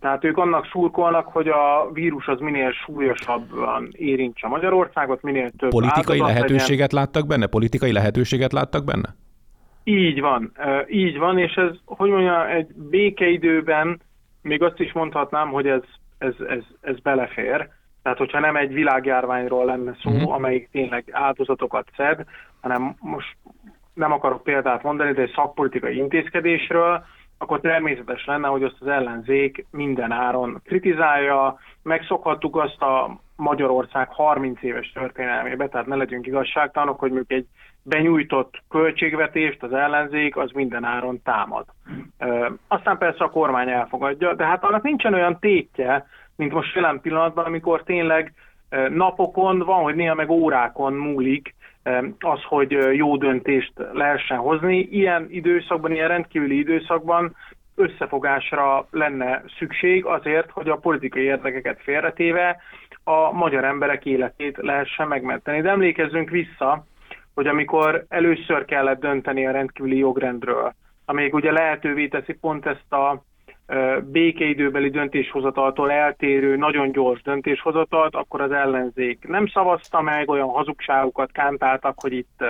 [0.00, 6.18] Tehát ők annak szurkolnak, hogy a vírus az minél súlyosabban érintse Magyarországot, minél több Politikai
[6.18, 7.04] lehetőséget legyen.
[7.04, 7.46] láttak benne?
[7.46, 9.14] Politikai lehetőséget láttak benne?
[9.84, 10.52] Így van,
[10.88, 14.00] így van, és ez, hogy mondja, egy békeidőben
[14.42, 15.82] még azt is mondhatnám, hogy ez,
[16.18, 17.68] ez, ez, ez belefér.
[18.02, 20.32] Tehát, hogyha nem egy világjárványról lenne szó, uh-huh.
[20.32, 22.24] amelyik tényleg áldozatokat szed,
[22.60, 23.36] hanem most
[23.94, 27.04] nem akarok példát mondani, de egy szakpolitikai intézkedésről,
[27.42, 31.58] akkor természetes lenne, hogy azt az ellenzék minden áron kritizálja.
[31.82, 37.46] Megszokhattuk azt a Magyarország 30 éves történelmébe, tehát ne legyünk igazságtalanok, hogy mondjuk egy
[37.82, 41.64] benyújtott költségvetést az ellenzék az minden áron támad.
[42.68, 47.44] Aztán persze a kormány elfogadja, de hát annak nincsen olyan tétje, mint most jelen pillanatban,
[47.44, 48.32] amikor tényleg
[48.88, 51.54] napokon, van, hogy néha meg órákon múlik
[52.18, 54.78] az, hogy jó döntést lehessen hozni.
[54.78, 57.36] Ilyen időszakban, ilyen rendkívüli időszakban
[57.74, 62.56] összefogásra lenne szükség azért, hogy a politikai érdekeket félretéve
[63.04, 65.60] a magyar emberek életét lehessen megmenteni.
[65.60, 66.84] De emlékezzünk vissza,
[67.34, 73.22] hogy amikor először kellett dönteni a rendkívüli jogrendről, amelyik ugye lehetővé teszi pont ezt a
[74.04, 82.00] békeidőbeli döntéshozataltól eltérő, nagyon gyors döntéshozatalt, akkor az ellenzék nem szavazta meg, olyan hazugságokat kántáltak,
[82.00, 82.44] hogy itt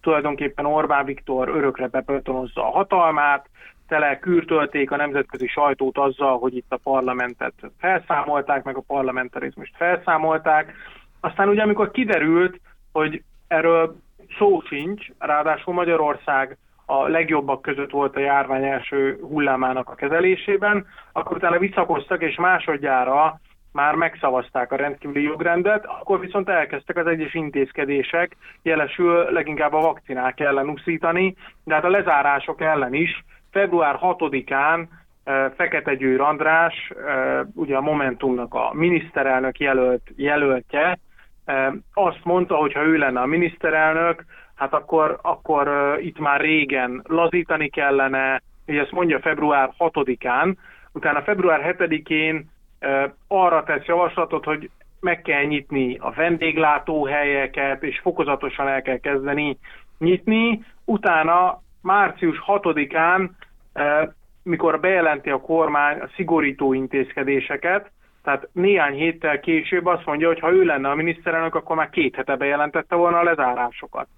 [0.00, 3.48] tulajdonképpen Orbán Viktor örökre bepörtönozza a hatalmát,
[3.88, 10.72] tele kürtölték a nemzetközi sajtót azzal, hogy itt a parlamentet felszámolták, meg a parlamentarizmust felszámolták.
[11.20, 12.60] Aztán ugye amikor kiderült,
[12.92, 13.96] hogy erről
[14.38, 16.56] szó sincs, ráadásul Magyarország
[16.90, 23.40] a legjobbak között volt a járvány első hullámának a kezelésében, akkor utána visszakoztak, és másodjára
[23.72, 30.40] már megszavazták a rendkívüli jogrendet, akkor viszont elkezdtek az egyes intézkedések, jelesül leginkább a vakcinák
[30.40, 33.24] ellen uszítani, de hát a lezárások ellen is.
[33.50, 34.86] Február 6-án
[35.24, 40.98] eh, Fekete Győr András, eh, ugye a Momentumnak a miniszterelnök jelölt, jelöltje,
[41.44, 44.24] eh, azt mondta, hogy ha ő lenne a miniszterelnök,
[44.60, 50.54] hát akkor, akkor itt már régen lazítani kellene, hogy ezt mondja február 6-án,
[50.92, 54.70] utána február 7-én uh, arra tesz javaslatot, hogy
[55.00, 59.58] meg kell nyitni a vendéglátóhelyeket, és fokozatosan el kell kezdeni
[59.98, 60.64] nyitni.
[60.84, 63.30] Utána március 6-án,
[63.74, 67.90] uh, mikor bejelenti a kormány a szigorító intézkedéseket,
[68.22, 72.14] tehát néhány héttel később azt mondja, hogy ha ő lenne a miniszterelnök, akkor már két
[72.14, 74.08] hete bejelentette volna a lezárásokat.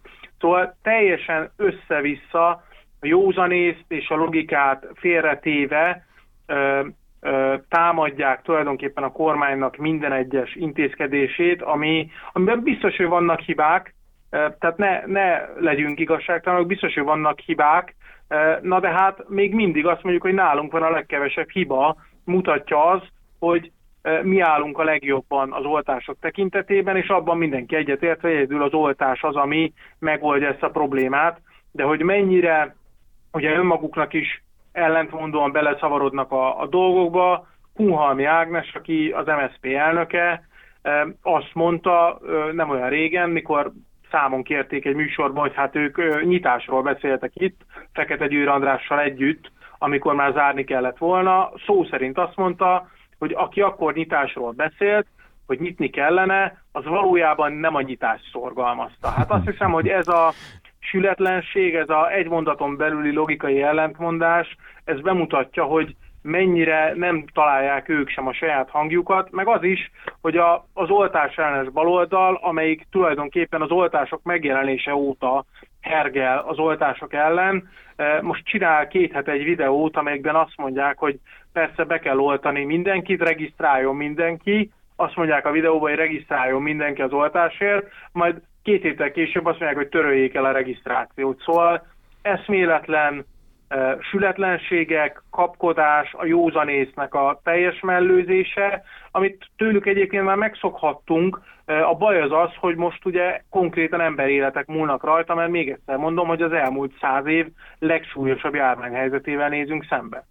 [0.40, 2.48] Szóval teljesen össze-vissza
[3.00, 6.06] a józanészt és a logikát félretéve
[6.46, 6.80] ö,
[7.20, 13.94] ö, támadják tulajdonképpen a kormánynak minden egyes intézkedését, ami, amiben biztos, hogy vannak hibák,
[14.30, 17.94] tehát ne, ne legyünk igazságtalanok, biztos, hogy vannak hibák,
[18.60, 23.02] na de hát még mindig azt mondjuk, hogy nálunk van a legkevesebb hiba, mutatja az,
[23.38, 23.72] hogy
[24.22, 29.22] mi állunk a legjobban az oltások tekintetében, és abban mindenki egyetért, hogy egyedül az oltás
[29.22, 31.40] az, ami megoldja ezt a problémát,
[31.72, 32.76] de hogy mennyire
[33.32, 40.48] ugye önmaguknak is ellentmondóan beleszavarodnak a, a dolgokba, Kunhalmi Ágnes, aki az MSZP elnöke,
[41.22, 42.20] azt mondta
[42.52, 43.72] nem olyan régen, mikor
[44.10, 47.60] számon kérték egy műsorban, hogy hát ők nyitásról beszéltek itt,
[47.92, 51.52] Fekete Győr Andrással együtt, amikor már zárni kellett volna.
[51.66, 52.88] Szó szerint azt mondta,
[53.22, 55.06] hogy aki akkor nyitásról beszélt,
[55.46, 59.08] hogy nyitni kellene, az valójában nem a nyitást szorgalmazta.
[59.08, 60.32] Hát azt hiszem, hogy ez a
[60.78, 68.08] sületlenség, ez a egy mondaton belüli logikai ellentmondás, ez bemutatja, hogy mennyire nem találják ők
[68.08, 73.62] sem a saját hangjukat, meg az is, hogy a, az oltás ellenes baloldal, amelyik tulajdonképpen
[73.62, 75.44] az oltások megjelenése óta
[75.80, 81.18] hergel az oltások ellen, eh, most csinál két hete egy videót, amelyikben azt mondják, hogy
[81.52, 87.12] persze be kell oltani mindenkit, regisztráljon mindenki, azt mondják a videóban, hogy regisztráljon mindenki az
[87.12, 91.42] oltásért, majd két héttel később azt mondják, hogy töröljék el a regisztrációt.
[91.44, 91.86] Szóval
[92.22, 93.24] eszméletlen
[93.70, 101.40] uh, sületlenségek, kapkodás, a józanésznek a teljes mellőzése, amit tőlük egyébként már megszokhattunk.
[101.64, 106.26] A baj az az, hogy most ugye konkrétan emberéletek múlnak rajta, mert még egyszer mondom,
[106.26, 107.46] hogy az elmúlt száz év
[107.78, 110.26] legsúlyosabb járványhelyzetével nézünk szembe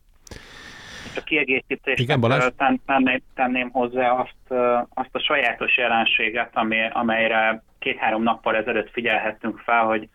[1.99, 2.47] Igen, Balázs?
[2.85, 4.61] Tenném, tenném hozzá azt,
[4.93, 10.09] azt a sajátos jelenséget, ami, amelyre két-három nappal ezelőtt figyelhettünk fel, hogy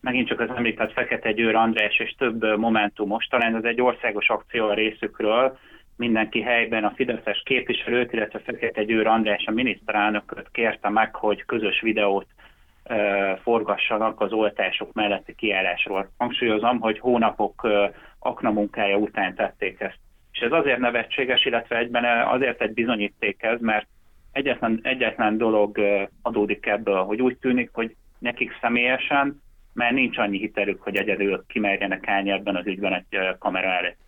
[0.00, 4.68] megint csak az említett Fekete Győr András és több momentumos, talán ez egy országos akció
[4.68, 5.58] a részükről,
[6.00, 11.80] mindenki helyben a Fideszes képviselőt, illetve Fekete Győr András a miniszterelnököt kérte meg, hogy közös
[11.80, 12.26] videót
[12.82, 16.10] e, forgassanak az oltások melletti kiállásról.
[16.18, 19.98] Hangsúlyozom, hogy hónapok e, aknamunkája után tették ezt
[20.40, 23.86] és ez azért nevetséges, illetve egyben azért egy bizonyíték ez, mert
[24.32, 25.80] egyetlen, egyetlen dolog
[26.22, 29.40] adódik ebből, hogy úgy tűnik, hogy nekik személyesen
[29.72, 33.98] mert nincs annyi hitelük, hogy egyedül kimerjenek állni ebben az ügyben egy kamera előtt.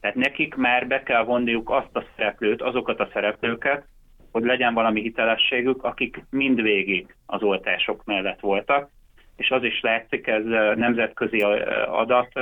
[0.00, 3.84] Tehát nekik már be kell vonniuk azt a szereplőt, azokat a szereplőket,
[4.32, 8.90] hogy legyen valami hitelességük, akik mindvégig az oltások mellett voltak,
[9.36, 10.44] és az is látszik, ez
[10.76, 11.42] nemzetközi
[11.86, 12.32] adat,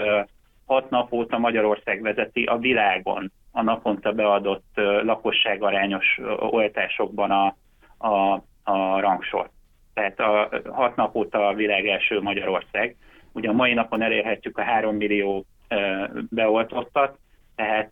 [0.70, 4.70] hat nap óta Magyarország vezeti a világon a naponta beadott
[5.02, 7.56] lakosságarányos oltásokban a,
[8.08, 9.50] a, a rangsort.
[9.94, 12.96] Tehát a hat nap óta a világ első Magyarország.
[13.32, 15.44] Ugye a mai napon elérhetjük a 3 millió
[16.28, 17.18] beoltottat,
[17.56, 17.90] tehát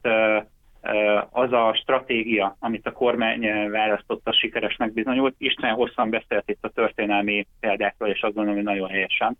[1.31, 5.35] az a stratégia, amit a kormány választotta, sikeresnek bizonyult.
[5.39, 9.37] Isten hosszan beszélt itt a történelmi példákról, és azt gondolom, hogy nagyon helyesen.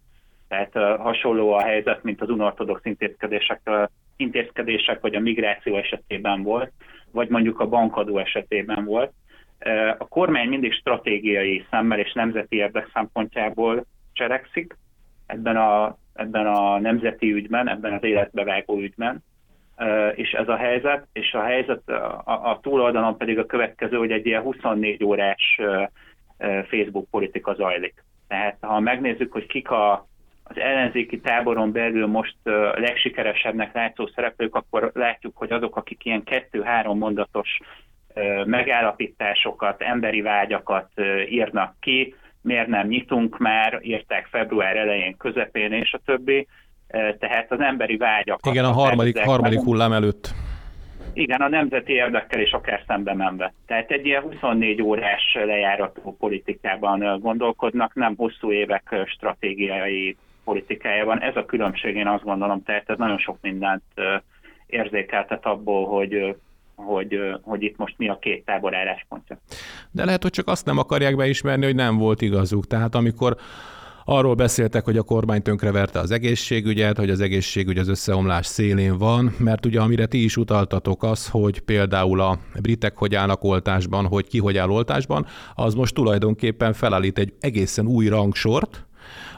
[0.49, 3.71] Tehát hasonló a helyzet, mint az unortodox intézkedések,
[4.17, 6.73] intézkedések, vagy a migráció esetében volt,
[7.13, 9.13] vagy mondjuk a bankadó esetében volt.
[9.99, 14.77] A kormány mindig stratégiai szemmel és nemzeti érdek szempontjából cselekszik
[15.27, 19.25] ebben a, ebben a nemzeti ügyben, ebben az életbevágó ügyben,
[20.15, 24.27] és ez a helyzet, és a helyzet a, a túloldalon pedig a következő, hogy egy
[24.27, 25.61] ilyen 24 órás
[26.69, 28.05] Facebook politika zajlik.
[28.29, 30.08] Tehát ha megnézzük, hogy kik a,
[30.49, 32.37] az ellenzéki táboron belül most
[32.75, 37.59] legsikeresebbnek látszó szereplők, akkor látjuk, hogy azok, akik ilyen kettő-három mondatos
[38.45, 40.91] megállapításokat, emberi vágyakat
[41.29, 46.47] írnak ki, miért nem nyitunk már, írták február elején, közepén és a többi,
[47.19, 48.53] tehát az emberi vágyakat.
[48.53, 50.29] Igen, a harmadik, harmadik hullám előtt.
[51.13, 53.53] Igen, a nemzeti érdekkel is akár szembe menve.
[53.67, 60.17] Tehát egy ilyen 24 órás lejárató politikában gondolkodnak, nem hosszú évek stratégiai
[60.49, 61.21] politikájában.
[61.21, 63.83] Ez a különbség, én azt gondolom, tehát ez nagyon sok mindent
[64.67, 66.37] érzékeltet abból, hogy
[66.75, 69.39] hogy, hogy itt most mi a két tábor álláspontja.
[69.91, 72.67] De lehet, hogy csak azt nem akarják beismerni, hogy nem volt igazuk.
[72.67, 73.37] Tehát amikor
[74.11, 79.35] Arról beszéltek, hogy a kormány tönkreverte az egészségügyet, hogy az egészségügy az összeomlás szélén van,
[79.39, 84.29] mert ugye amire ti is utaltatok az, hogy például a britek hogy állnak oltásban, hogy
[84.29, 88.88] ki hogy áll oltásban, az most tulajdonképpen felállít egy egészen új rangsort,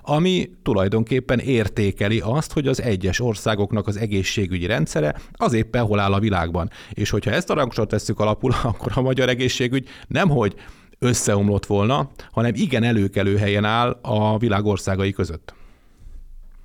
[0.03, 6.13] ami tulajdonképpen értékeli azt, hogy az egyes országoknak az egészségügyi rendszere az éppen hol áll
[6.13, 6.71] a világban.
[6.93, 10.55] És hogyha ezt a rangsort tesszük alapul, akkor a magyar egészségügy nemhogy
[10.99, 15.55] összeomlott volna, hanem igen előkelő helyen áll a világ országai között.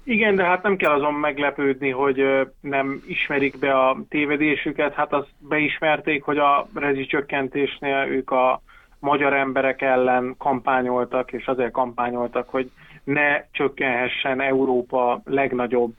[0.04, 2.24] Igen, de hát nem kell azon meglepődni, hogy
[2.62, 4.94] nem ismerik be a tévedésüket.
[4.94, 8.62] Hát azt beismerték, hogy a rezsicsökkentésnél ők a
[9.00, 12.72] magyar emberek ellen kampányoltak, és azért kampányoltak, hogy
[13.06, 15.94] ne csökkenhessen Európa legnagyobb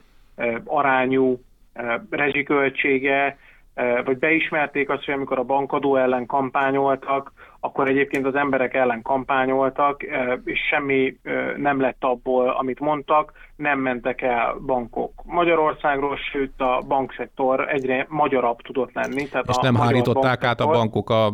[0.64, 1.40] arányú
[2.10, 3.38] rezsiköltsége,
[4.04, 10.02] vagy beismerték azt, hogy amikor a bankadó ellen kampányoltak, akkor egyébként az emberek ellen kampányoltak,
[10.44, 11.16] és semmi
[11.56, 18.60] nem lett abból, amit mondtak, nem mentek el bankok Magyarországról, sőt a bankszektor egyre magyarabb
[18.60, 19.28] tudott lenni.
[19.28, 21.32] Tehát és a nem hárították át a bankok a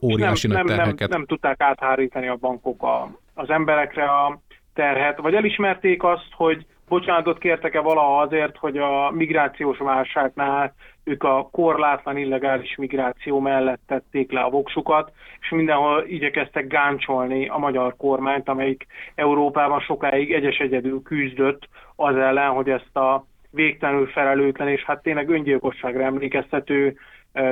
[0.00, 0.98] óriási nem, nagy terheket.
[0.98, 4.40] Nem, nem, nem tudták áthárítani a bankok a, az emberekre a
[4.78, 10.74] terhet, vagy elismerték azt, hogy bocsánatot kértek-e valaha azért, hogy a migrációs válságnál
[11.04, 17.58] ők a korlátlan illegális migráció mellett tették le a voksukat, és mindenhol igyekeztek gáncsolni a
[17.58, 24.68] magyar kormányt, amelyik Európában sokáig egyes egyedül küzdött az ellen, hogy ezt a végtelenül felelőtlen
[24.68, 26.96] és hát tényleg öngyilkosságra emlékeztető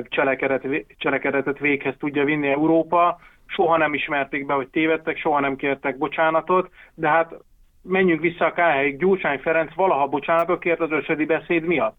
[0.02, 0.66] cselekedet,
[0.98, 3.18] cselekedetet véghez tudja vinni Európa.
[3.46, 7.34] Soha nem ismerték be, hogy tévedtek, soha nem kértek bocsánatot, de hát
[7.82, 11.96] menjünk vissza a Káhelyig, Gyurcsány Ferenc valaha bocsánatot kért az összedi beszéd miatt,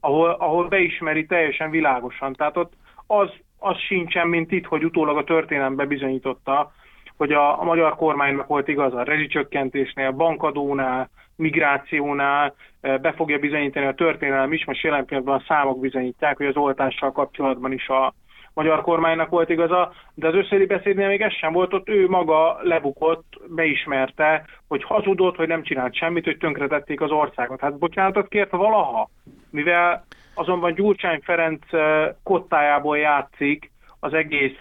[0.00, 2.32] ahol, ahol beismeri teljesen világosan.
[2.32, 2.72] Tehát ott
[3.06, 6.72] az, az sincsen, mint itt, hogy utólag a történelembe bizonyította,
[7.16, 13.86] hogy a, a magyar kormánynak volt igaz a rezsicsökkentésnél, bankadónál, migrációnál, eh, be fogja bizonyítani
[13.86, 18.14] a történelem is, most jelen pillanatban a számok bizonyítják, hogy az oltással kapcsolatban is a,
[18.58, 22.58] magyar kormánynak volt igaza, de az összedi beszédnél még ez sem volt, ott ő maga
[22.62, 27.60] lebukott, beismerte, hogy hazudott, hogy nem csinált semmit, hogy tönkretették az országot.
[27.60, 29.10] Hát bocsánatot kért valaha,
[29.50, 33.70] mivel azonban Gyurcsány Ferenc eh, kottájából játszik
[34.00, 34.58] az egész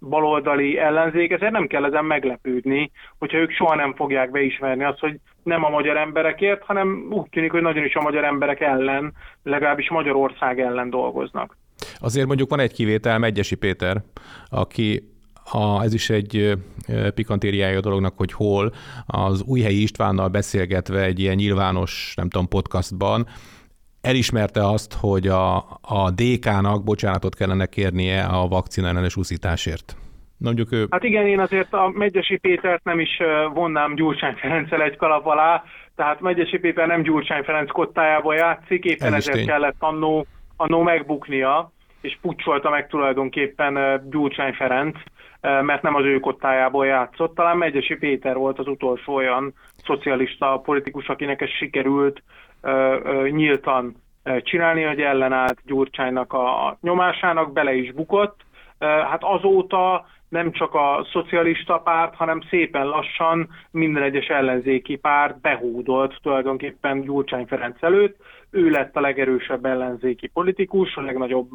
[0.00, 5.18] baloldali ellenzék, ezért nem kell ezen meglepődni, hogyha ők soha nem fogják beismerni azt, hogy
[5.42, 9.90] nem a magyar emberekért, hanem úgy tűnik, hogy nagyon is a magyar emberek ellen, legalábbis
[9.90, 11.56] Magyarország ellen dolgoznak.
[11.98, 13.96] Azért mondjuk van egy kivétel, Megyesi Péter,
[14.50, 15.02] aki
[15.52, 16.58] a, ez is egy
[17.14, 18.72] pikantériája a dolognak, hogy hol
[19.06, 23.26] az Újhelyi Istvánnal beszélgetve egy ilyen nyilvános, nem tudom, podcastban
[24.02, 29.96] elismerte azt, hogy a, a DK-nak bocsánatot kellene kérnie a vakcina ellenes úszításért.
[30.38, 30.86] Mondjuk ő...
[30.90, 33.18] Hát igen, én azért a Megyesi Pétert nem is
[33.54, 35.62] vonnám Gyurcsány Ferenccel egy kalap alá,
[35.96, 39.46] tehát Megyesi Péter nem Gyurcsány Ferenc kottájából játszik, éppen Ez ezért tény.
[39.46, 40.26] kellett annó,
[40.56, 44.96] annó megbuknia és pucsolta meg tulajdonképpen Gyurcsány Ferenc,
[45.40, 47.34] mert nem az ő kottájából játszott.
[47.34, 52.22] Talán Megyesi Péter volt az utolsó olyan szocialista politikus, akinek ez sikerült
[53.30, 53.96] nyíltan
[54.38, 58.40] csinálni, hogy ellenállt Gyurcsánynak a nyomásának, bele is bukott.
[58.80, 66.18] Hát azóta nem csak a szocialista párt, hanem szépen lassan minden egyes ellenzéki párt behúdolt
[66.22, 68.16] tulajdonképpen Gyurcsány Ferenc előtt.
[68.50, 71.50] Ő lett a legerősebb ellenzéki politikus, a legnagyobb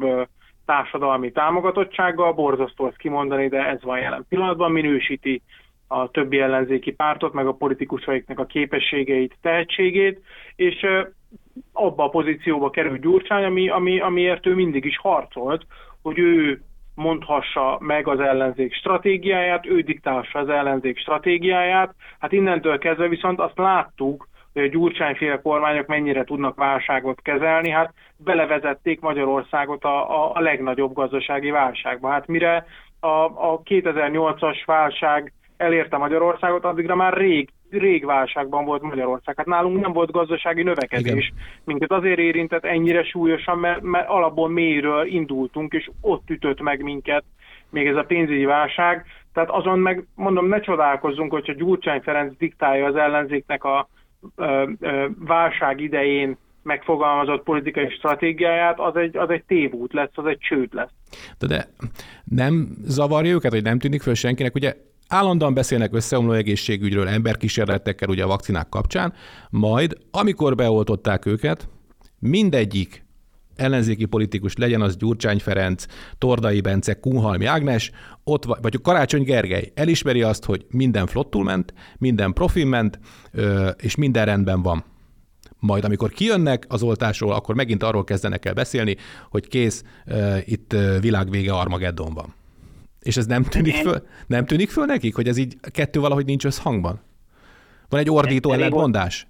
[0.66, 5.42] társadalmi támogatottsággal, borzasztó ezt kimondani, de ez van jelen pillanatban, minősíti
[5.88, 10.22] a többi ellenzéki pártot, meg a politikusaiknak a képességeit, tehetségét,
[10.56, 10.86] és
[11.72, 15.66] abba a pozícióba került Gyurcsány, ami, ami, amiért ő mindig is harcolt,
[16.02, 16.62] hogy ő
[16.94, 21.94] mondhassa meg az ellenzék stratégiáját, ő diktálsa az ellenzék stratégiáját.
[22.18, 27.94] Hát innentől kezdve viszont azt láttuk, hogy a Gyurcsányféle kormányok mennyire tudnak válságot kezelni, hát
[28.16, 32.08] belevezették Magyarországot a, a, a legnagyobb gazdasági válságba.
[32.08, 32.66] Hát mire
[33.00, 39.36] a, a 2008-as válság elérte Magyarországot, addigra már rég, rég válságban volt Magyarország.
[39.36, 41.44] Hát nálunk nem volt gazdasági növekedés, Igen.
[41.64, 47.24] minket azért érintett ennyire súlyosan, mert, mert alapból mélyről indultunk, és ott ütött meg minket
[47.70, 49.04] még ez a pénzügyi válság.
[49.32, 53.88] Tehát azon meg, mondom, ne csodálkozzunk, hogyha Gyurcsány Ferenc diktálja az ellenzéknek a
[54.36, 60.38] ö, ö, válság idején megfogalmazott politikai stratégiáját, az egy, az egy tévút lesz, az egy
[60.38, 60.90] csőd lesz.
[61.38, 61.68] De, de
[62.24, 64.54] nem zavarja őket, hogy nem tűnik föl senkinek?
[64.54, 64.74] Ugye
[65.08, 69.12] Állandóan beszélnek összeomló egészségügyről, emberkísérletekkel ugye a vakcinák kapcsán,
[69.50, 71.68] majd amikor beoltották őket,
[72.18, 73.06] mindegyik
[73.56, 75.84] ellenzéki politikus, legyen az Gyurcsány Ferenc,
[76.18, 77.90] Tordai Bence, Kunhalmi Ágnes,
[78.24, 82.98] ott vagy, vagy Karácsony Gergely elismeri azt, hogy minden flottul ment, minden profin ment,
[83.76, 84.84] és minden rendben van.
[85.58, 88.96] Majd amikor kijönnek az oltásról, akkor megint arról kezdenek el beszélni,
[89.30, 89.82] hogy kész,
[90.44, 92.34] itt világvége Armageddon van.
[93.00, 96.44] És ez nem tűnik föl, nem tűnik föl nekik, hogy ez így kettő valahogy nincs
[96.44, 97.00] összhangban?
[97.88, 99.26] Van egy ordító ellentmondás?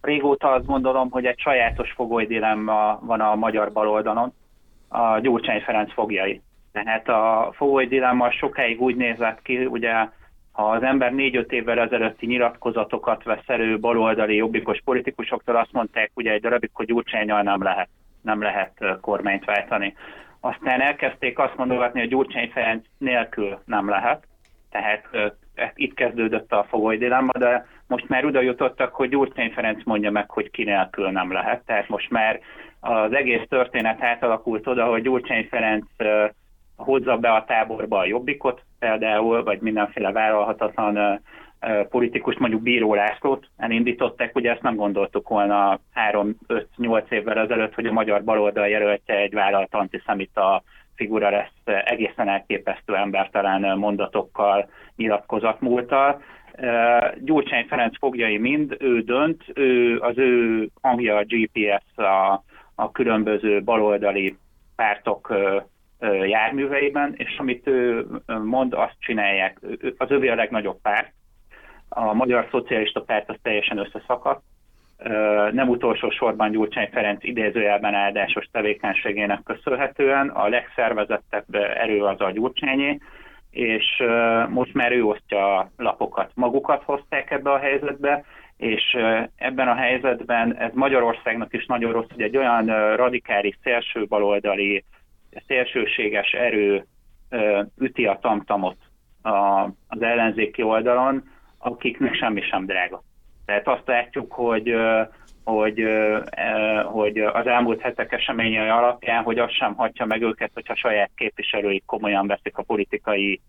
[0.00, 4.32] Régóta azt gondolom, hogy egy sajátos fogoly dilemma van a magyar baloldalon,
[4.88, 6.40] a Gyurcsány Ferenc fogjai.
[6.72, 9.92] Tehát a fogoly dilemma sokáig úgy nézett ki, ugye
[10.52, 16.32] ha az ember négy-öt évvel ezelőtti nyilatkozatokat vesz elő baloldali jobbikos politikusoktól, azt mondták ugye
[16.32, 17.88] egy darabig, hogy Gyurcsányal nem lehet,
[18.22, 19.94] nem lehet kormányt váltani.
[20.40, 24.26] Aztán elkezdték azt mondogatni, hogy Gyurcsány Ferenc nélkül nem lehet,
[24.70, 25.08] tehát
[25.74, 30.30] itt kezdődött a fogoly dilemma, de most már oda jutottak, hogy Gyurcsány Ferenc mondja meg,
[30.30, 31.64] hogy ki nélkül nem lehet.
[31.66, 32.40] Tehát most már
[32.80, 35.86] az egész történet átalakult oda, hogy Gyurcsány Ferenc
[36.76, 41.20] hozza be a táborba a jobbikot például, vagy mindenféle vállalhatatlan
[41.88, 45.80] politikus, mondjuk Bíró Lászlót elindították, ugye ezt nem gondoltuk volna
[46.12, 50.62] 3-5-8 évvel ezelőtt, hogy a magyar baloldal jelöltje egy vállalt antiszemita
[50.94, 56.22] figura lesz egészen elképesztő embertelen mondatokkal, nyilatkozatmúltal.
[57.18, 62.44] Gyurcsány Ferenc fogjai mind, ő dönt, ő, az ő hangja a GPS a,
[62.74, 64.36] a különböző baloldali
[64.76, 65.34] pártok
[66.26, 68.06] járműveiben, és amit ő
[68.44, 69.60] mond, azt csinálják.
[69.96, 71.12] Az övé a legnagyobb párt,
[71.92, 74.42] a Magyar Szocialista Párt az teljesen összeszakadt.
[75.50, 82.98] Nem utolsó sorban Gyurcsány Ferenc idézőjelben áldásos tevékenységének köszönhetően a legszervezettebb erő az a Gyurcsányé,
[83.50, 84.02] és
[84.48, 86.30] most már ő osztja a lapokat.
[86.34, 88.24] Magukat hozták ebbe a helyzetbe,
[88.56, 88.96] és
[89.36, 94.84] ebben a helyzetben ez Magyarországnak is nagyon rossz, hogy egy olyan radikális szélső baloldali,
[95.46, 96.84] szélsőséges erő
[97.78, 98.76] üti a tamtamot
[99.88, 103.02] az ellenzéki oldalon, akiknek semmi sem drága.
[103.44, 104.74] Tehát azt látjuk, hogy,
[105.44, 105.84] hogy,
[106.84, 111.84] hogy az elmúlt hetek eseményei alapján, hogy az sem hagyja meg őket, hogyha saját képviselőik
[111.86, 113.40] komolyan veszik a politikai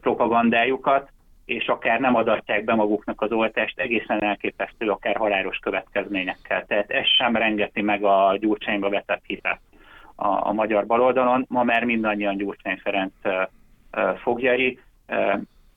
[0.00, 1.10] propagandájukat,
[1.44, 6.64] és akár nem adatják be maguknak az oltást, egészen elképesztő, akár halálos következményekkel.
[6.66, 9.60] Tehát ez sem rengeti meg a Gyurcsányba vetett hitet
[10.14, 11.44] a, a magyar baloldalon.
[11.48, 13.12] Ma már mindannyian Gyurcsány Ferenc
[14.22, 14.78] fogjai,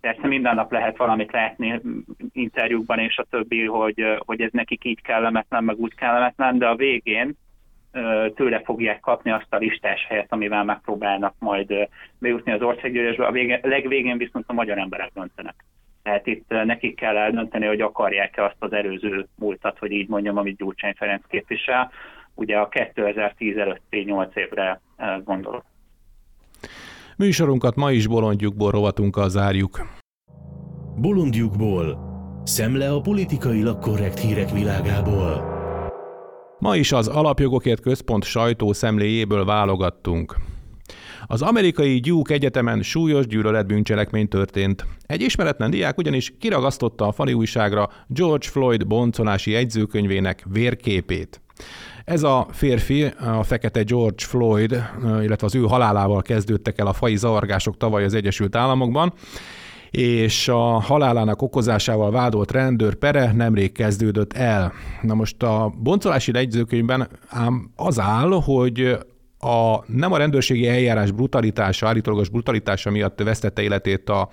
[0.05, 1.81] Persze minden nap lehet valamit látni
[2.33, 6.75] interjúkban és a többi, hogy, hogy ez nekik így kellemetlen, meg úgy kellemetlen, de a
[6.75, 7.37] végén
[8.35, 11.73] tőle fogják kapni azt a listás helyet, amivel megpróbálnak majd
[12.19, 13.25] bejutni az országgyűlésbe.
[13.25, 15.55] A vége, legvégén viszont a magyar emberek döntenek.
[16.03, 20.57] Tehát itt nekik kell eldönteni, hogy akarják-e azt az előző múltat, hogy így mondjam, amit
[20.57, 21.91] Gyurcsány Ferenc képvisel.
[22.33, 24.81] Ugye a 2010 előtti 8 évre
[25.23, 25.63] gondolok.
[27.17, 29.87] Műsorunkat ma is bolondjukból rovatunkkal zárjuk.
[30.95, 31.99] Bolondjukból.
[32.43, 35.53] Szemle a politikailag korrekt hírek világából.
[36.59, 40.35] Ma is az Alapjogokért Központ sajtó szemléjéből válogattunk.
[41.25, 44.85] Az amerikai Duke Egyetemen súlyos gyűlöletbűncselekmény történt.
[45.05, 51.41] Egy ismeretlen diák ugyanis kiragasztotta a fali újságra George Floyd boncolási jegyzőkönyvének vérképét.
[52.05, 57.15] Ez a férfi, a fekete George Floyd, illetve az ő halálával kezdődtek el a fai
[57.15, 59.13] zavargások tavaly az Egyesült Államokban,
[59.91, 64.73] és a halálának okozásával vádolt rendőr pere nemrég kezdődött el.
[65.01, 68.97] Na most a boncolási jegyzőkönyvben ám az áll, hogy
[69.39, 74.29] a, nem a rendőrségi eljárás brutalitása, állítólagos brutalitása miatt vesztette életét a,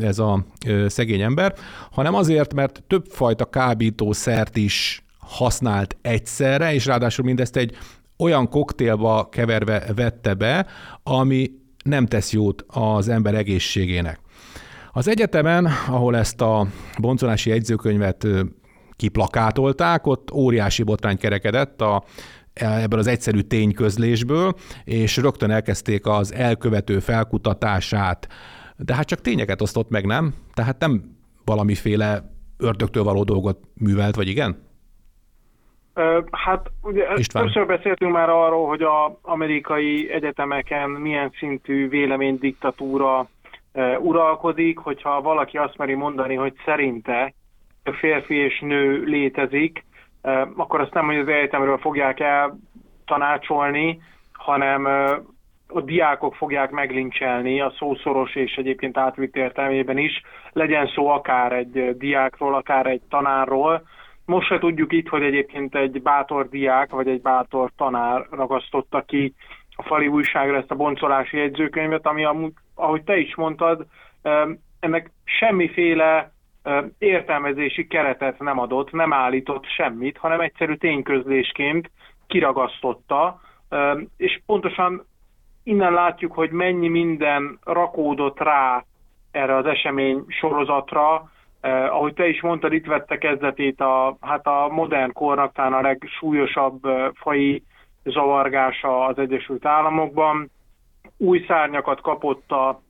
[0.00, 0.44] ez a
[0.86, 1.54] szegény ember,
[1.90, 7.76] hanem azért, mert többfajta kábítószert is használt egyszerre, és ráadásul mindezt egy
[8.18, 10.66] olyan koktélba keverve vette be,
[11.02, 11.50] ami
[11.84, 14.20] nem tesz jót az ember egészségének.
[14.92, 16.66] Az egyetemen, ahol ezt a
[16.98, 18.26] boncolási jegyzőkönyvet
[18.96, 22.04] kiplakátolták, ott óriási botrány kerekedett a
[22.52, 24.54] ebből az egyszerű tényközlésből,
[24.84, 28.28] és rögtön elkezdték az elkövető felkutatását.
[28.76, 30.34] De hát csak tényeket osztott meg, nem?
[30.54, 34.70] Tehát nem valamiféle ördögtől való dolgot művelt, vagy igen?
[36.30, 37.44] Hát ugye István.
[37.44, 43.28] többször beszéltünk már arról, hogy az amerikai egyetemeken milyen szintű véleménydiktatúra
[43.98, 47.34] uralkodik, hogyha valaki azt meri mondani, hogy szerinte
[47.84, 49.84] férfi és nő létezik,
[50.56, 52.58] akkor azt nem, hogy az egyetemről fogják el
[53.04, 54.00] tanácsolni,
[54.32, 54.84] hanem
[55.66, 60.22] a diákok fogják meglincselni a szószoros és egyébként átvitt értelmében is,
[60.52, 63.82] legyen szó akár egy diákról, akár egy tanárról.
[64.32, 69.34] Most se tudjuk itt, hogy egyébként egy bátor diák vagy egy bátor tanár ragasztotta ki
[69.76, 73.86] a fali újságra ezt a boncolási jegyzőkönyvet, ami amúgy, ahogy te is mondtad,
[74.80, 76.32] ennek semmiféle
[76.98, 81.90] értelmezési keretet nem adott, nem állított semmit, hanem egyszerű tényközlésként
[82.26, 83.40] kiragasztotta,
[84.16, 85.06] és pontosan
[85.62, 88.84] innen látjuk, hogy mennyi minden rakódott rá
[89.30, 91.30] erre az esemény sorozatra,
[91.62, 95.80] Eh, ahogy te is mondtad, itt vette kezdetét a, hát a modern kornak talán a
[95.80, 97.62] legsúlyosabb eh, fai
[98.04, 100.50] zavargása az Egyesült Államokban.
[101.16, 102.80] Új szárnyakat kapott a,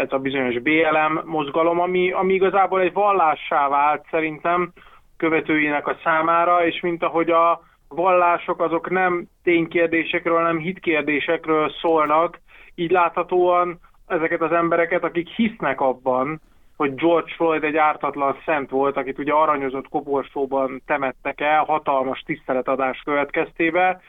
[0.00, 4.72] ez a bizonyos BLM mozgalom, ami, ami igazából egy vallássá vált szerintem
[5.16, 12.40] követőinek a számára, és mint ahogy a vallások azok nem ténykérdésekről, hanem hitkérdésekről szólnak,
[12.74, 16.40] így láthatóan ezeket az embereket, akik hisznek abban,
[16.80, 23.00] hogy George Floyd egy ártatlan szent volt, akit ugye aranyozott koporsóban temettek el, hatalmas tiszteletadás
[23.04, 24.00] következtébe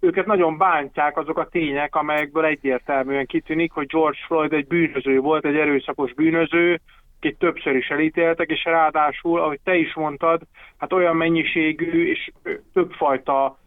[0.00, 5.44] őket nagyon bántják azok a tények, amelyekből egyértelműen kitűnik, hogy George Floyd egy bűnöző volt,
[5.44, 6.80] egy erőszakos bűnöző,
[7.16, 10.40] akit többször is elítéltek, és ráadásul, ahogy te is mondtad,
[10.78, 12.30] hát olyan mennyiségű és
[12.72, 13.58] többfajta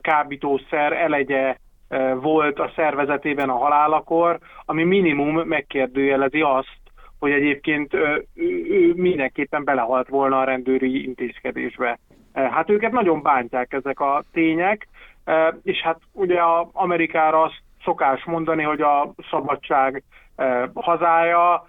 [0.00, 1.56] kábítószer elegye
[2.14, 6.82] volt a szervezetében a halálakor, ami minimum megkérdőjelezi azt,
[7.24, 7.94] hogy egyébként
[8.34, 11.98] ő mindenképpen belehalt volna a rendőri intézkedésbe.
[12.32, 14.88] Hát őket nagyon bántják ezek a tények,
[15.62, 20.02] és hát ugye a Amerikára azt szokás mondani, hogy a szabadság
[20.74, 21.68] hazája,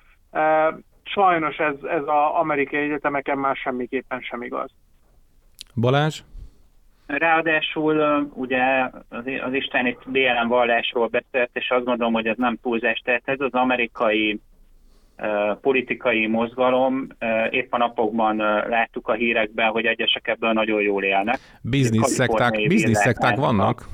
[1.03, 4.71] sajnos ez, ez az amerikai egyetemeken már semmiképpen sem igaz.
[5.75, 6.21] Balázs?
[7.05, 12.57] Ráadásul ugye az, az Isten itt BLM vallásról beszélt, és azt gondolom, hogy ez nem
[12.61, 14.39] túlzás, tehát ez az amerikai
[15.61, 17.07] politikai mozgalom.
[17.49, 18.35] Épp a napokban
[18.69, 21.39] láttuk a hírekben, hogy egyesek ebből nagyon jól élnek.
[22.67, 23.87] Bizniszszekták vannak?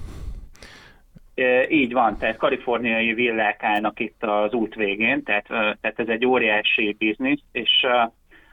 [1.70, 5.48] Így van, tehát kaliforniai villák állnak itt az út végén, tehát,
[5.82, 7.86] tehát ez egy óriási biznisz, és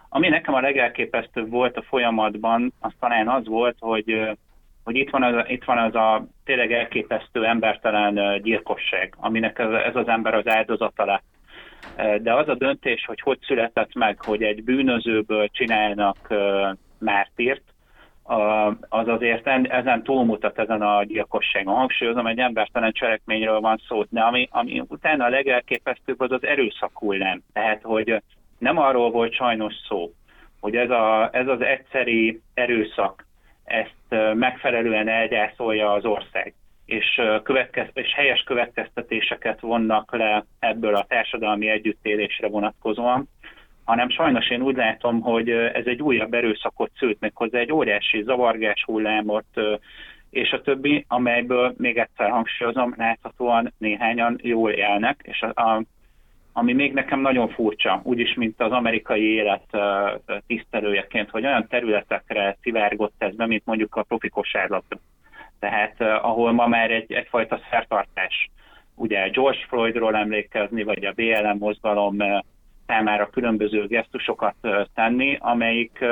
[0.09, 4.37] ami nekem a legelképesztőbb volt a folyamatban, az talán az volt, hogy,
[4.85, 9.97] hogy itt, van az, itt van az a tényleg elképesztő embertelen gyilkosság, aminek ez, ez
[9.97, 11.25] az ember az áldozata lett
[12.23, 16.17] de az a döntés, hogy hogy született meg, hogy egy bűnözőből csinálnak
[16.99, 17.63] mártírt,
[18.89, 21.75] az azért ezen túlmutat ezen a gyilkosságon.
[21.75, 26.99] Hangsúlyozom, egy embertelen cselekményről van szó, de ami, ami utána a legelképesztőbb az az erőszak
[26.99, 27.43] hullám.
[27.53, 28.23] Tehát, hogy
[28.59, 30.13] nem arról volt sajnos szó,
[30.61, 33.27] hogy ez, a, ez az egyszeri erőszak
[33.65, 36.55] ezt megfelelően elgyászolja az ország
[36.89, 43.29] és, következ, és helyes következtetéseket vonnak le ebből a társadalmi együttélésre vonatkozóan,
[43.85, 48.23] hanem sajnos én úgy látom, hogy ez egy újabb erőszakot szült meg hozzá, egy óriási
[48.23, 49.47] zavargás hullámot,
[50.31, 55.83] és a többi, amelyből még egyszer hangsúlyozom, láthatóan néhányan jól élnek, és a, a,
[56.53, 59.77] ami még nekem nagyon furcsa, úgyis, mint az amerikai élet
[60.47, 64.99] tisztelőjeként, hogy olyan területekre szivárgott ez be, mint mondjuk a profi kosárlabda
[65.59, 68.51] tehát ahol ma már egy, egyfajta szertartás,
[68.95, 72.17] ugye George Floydról emlékezni, vagy a BLM mozgalom
[72.87, 74.55] számára különböző gesztusokat
[74.95, 76.05] tenni, amelyik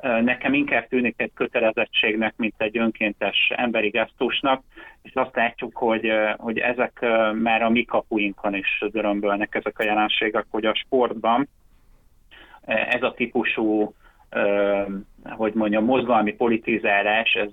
[0.00, 4.62] nekem inkább tűnik egy kötelezettségnek, mint egy önkéntes emberi gesztusnak,
[5.02, 10.46] és azt látjuk, hogy, hogy ezek már a mi kapuinkon is dörömbölnek ezek a jelenségek,
[10.50, 11.48] hogy a sportban
[12.64, 13.94] ez a típusú
[15.24, 17.50] hogy mondjam, mozgalmi politizálás, ez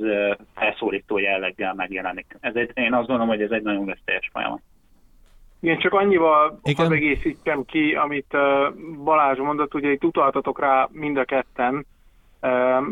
[0.55, 2.37] felszólító jelleggel megjelenik.
[2.39, 4.61] Ez egy, én azt gondolom, hogy ez egy nagyon veszélyes folyamat.
[5.59, 8.37] Igen, csak annyival hadd egészítem ki, amit
[9.03, 11.85] Balázs mondott, ugye itt utaltatok rá mind a ketten,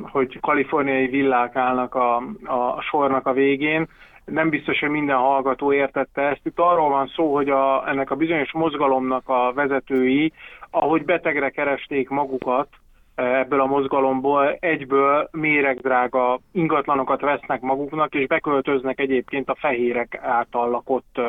[0.02, 3.88] hogy kaliforniai villák állnak a, a sornak a végén.
[4.26, 6.42] Nem biztos, hogy minden hallgató értette ezt.
[6.44, 10.32] Itt arról van szó, hogy a, ennek a bizonyos mozgalomnak a vezetői,
[10.70, 12.68] ahogy betegre keresték magukat,
[13.16, 21.22] ebből a mozgalomból egyből méregdrága ingatlanokat vesznek maguknak, és beköltöznek egyébként a fehérek által lakott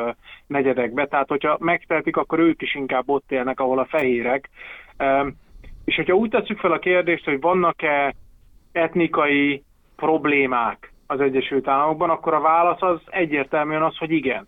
[0.47, 1.05] negyedekbe.
[1.05, 4.49] Tehát, hogyha megtehetik, akkor ők is inkább ott élnek, ahol a fehérek.
[5.85, 8.13] És hogyha úgy tesszük fel a kérdést, hogy vannak-e
[8.71, 9.63] etnikai
[9.95, 14.47] problémák az Egyesült Államokban, akkor a válasz az egyértelműen az, hogy igen.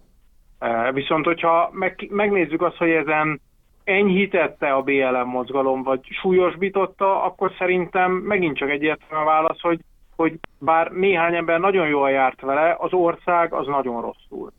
[0.94, 3.42] Viszont, hogyha meg, megnézzük azt, hogy ezen
[3.90, 9.80] enyhítette a BLM mozgalom, vagy súlyosbította, akkor szerintem megint csak egyértelmű a válasz, hogy,
[10.16, 14.52] hogy bár néhány ember nagyon jól járt vele, az ország az nagyon rosszul.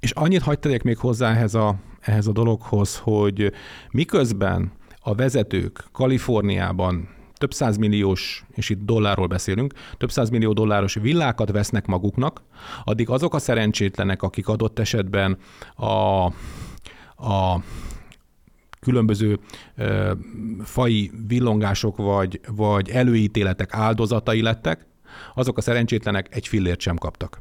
[0.00, 3.52] És annyit hagyd tegyek még hozzá ehhez a, ehhez a dologhoz, hogy
[3.90, 4.72] miközben
[5.02, 12.42] a vezetők Kaliforniában több százmilliós, és itt dollárról beszélünk, több százmillió dolláros villákat vesznek maguknak,
[12.84, 15.38] addig azok a szerencsétlenek, akik adott esetben
[15.76, 16.24] a,
[17.16, 17.60] a
[18.80, 19.38] különböző
[19.76, 20.12] ö,
[20.64, 24.86] fai villongások vagy, vagy előítéletek áldozatai lettek,
[25.34, 27.38] azok a szerencsétlenek egy fillért sem kaptak.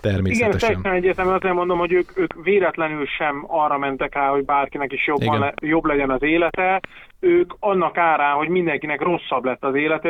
[0.00, 0.70] Természetesen.
[0.70, 4.92] Igen, teljesen egyértelműen azért mondom, hogy ők, ők véletlenül sem arra mentek rá, hogy bárkinek
[4.92, 6.80] is jobban le, jobb legyen az élete.
[7.20, 10.08] Ők annak árán, hogy mindenkinek rosszabb lett az élete,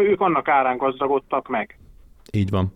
[0.00, 1.78] ők annak árán gazdagodtak meg.
[2.32, 2.72] Így van.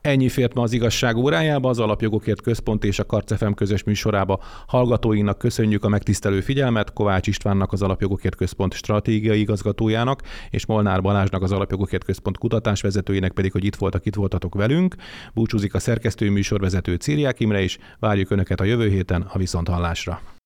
[0.00, 4.40] Ennyi fért ma az igazság órájába, az Alapjogokért Központ és a Karcefem közös műsorába.
[4.66, 11.42] Hallgatóinknak köszönjük a megtisztelő figyelmet, Kovács Istvánnak az Alapjogokért Központ stratégiai igazgatójának, és Molnár Balázsnak
[11.42, 14.94] az Alapjogokért Központ kutatásvezetőjének pedig, hogy itt voltak, itt voltatok velünk.
[15.34, 20.38] Búcsúzik a szerkesztő műsorvezető Círiák Imre is, várjuk Önöket a jövő héten a Viszonthallásra.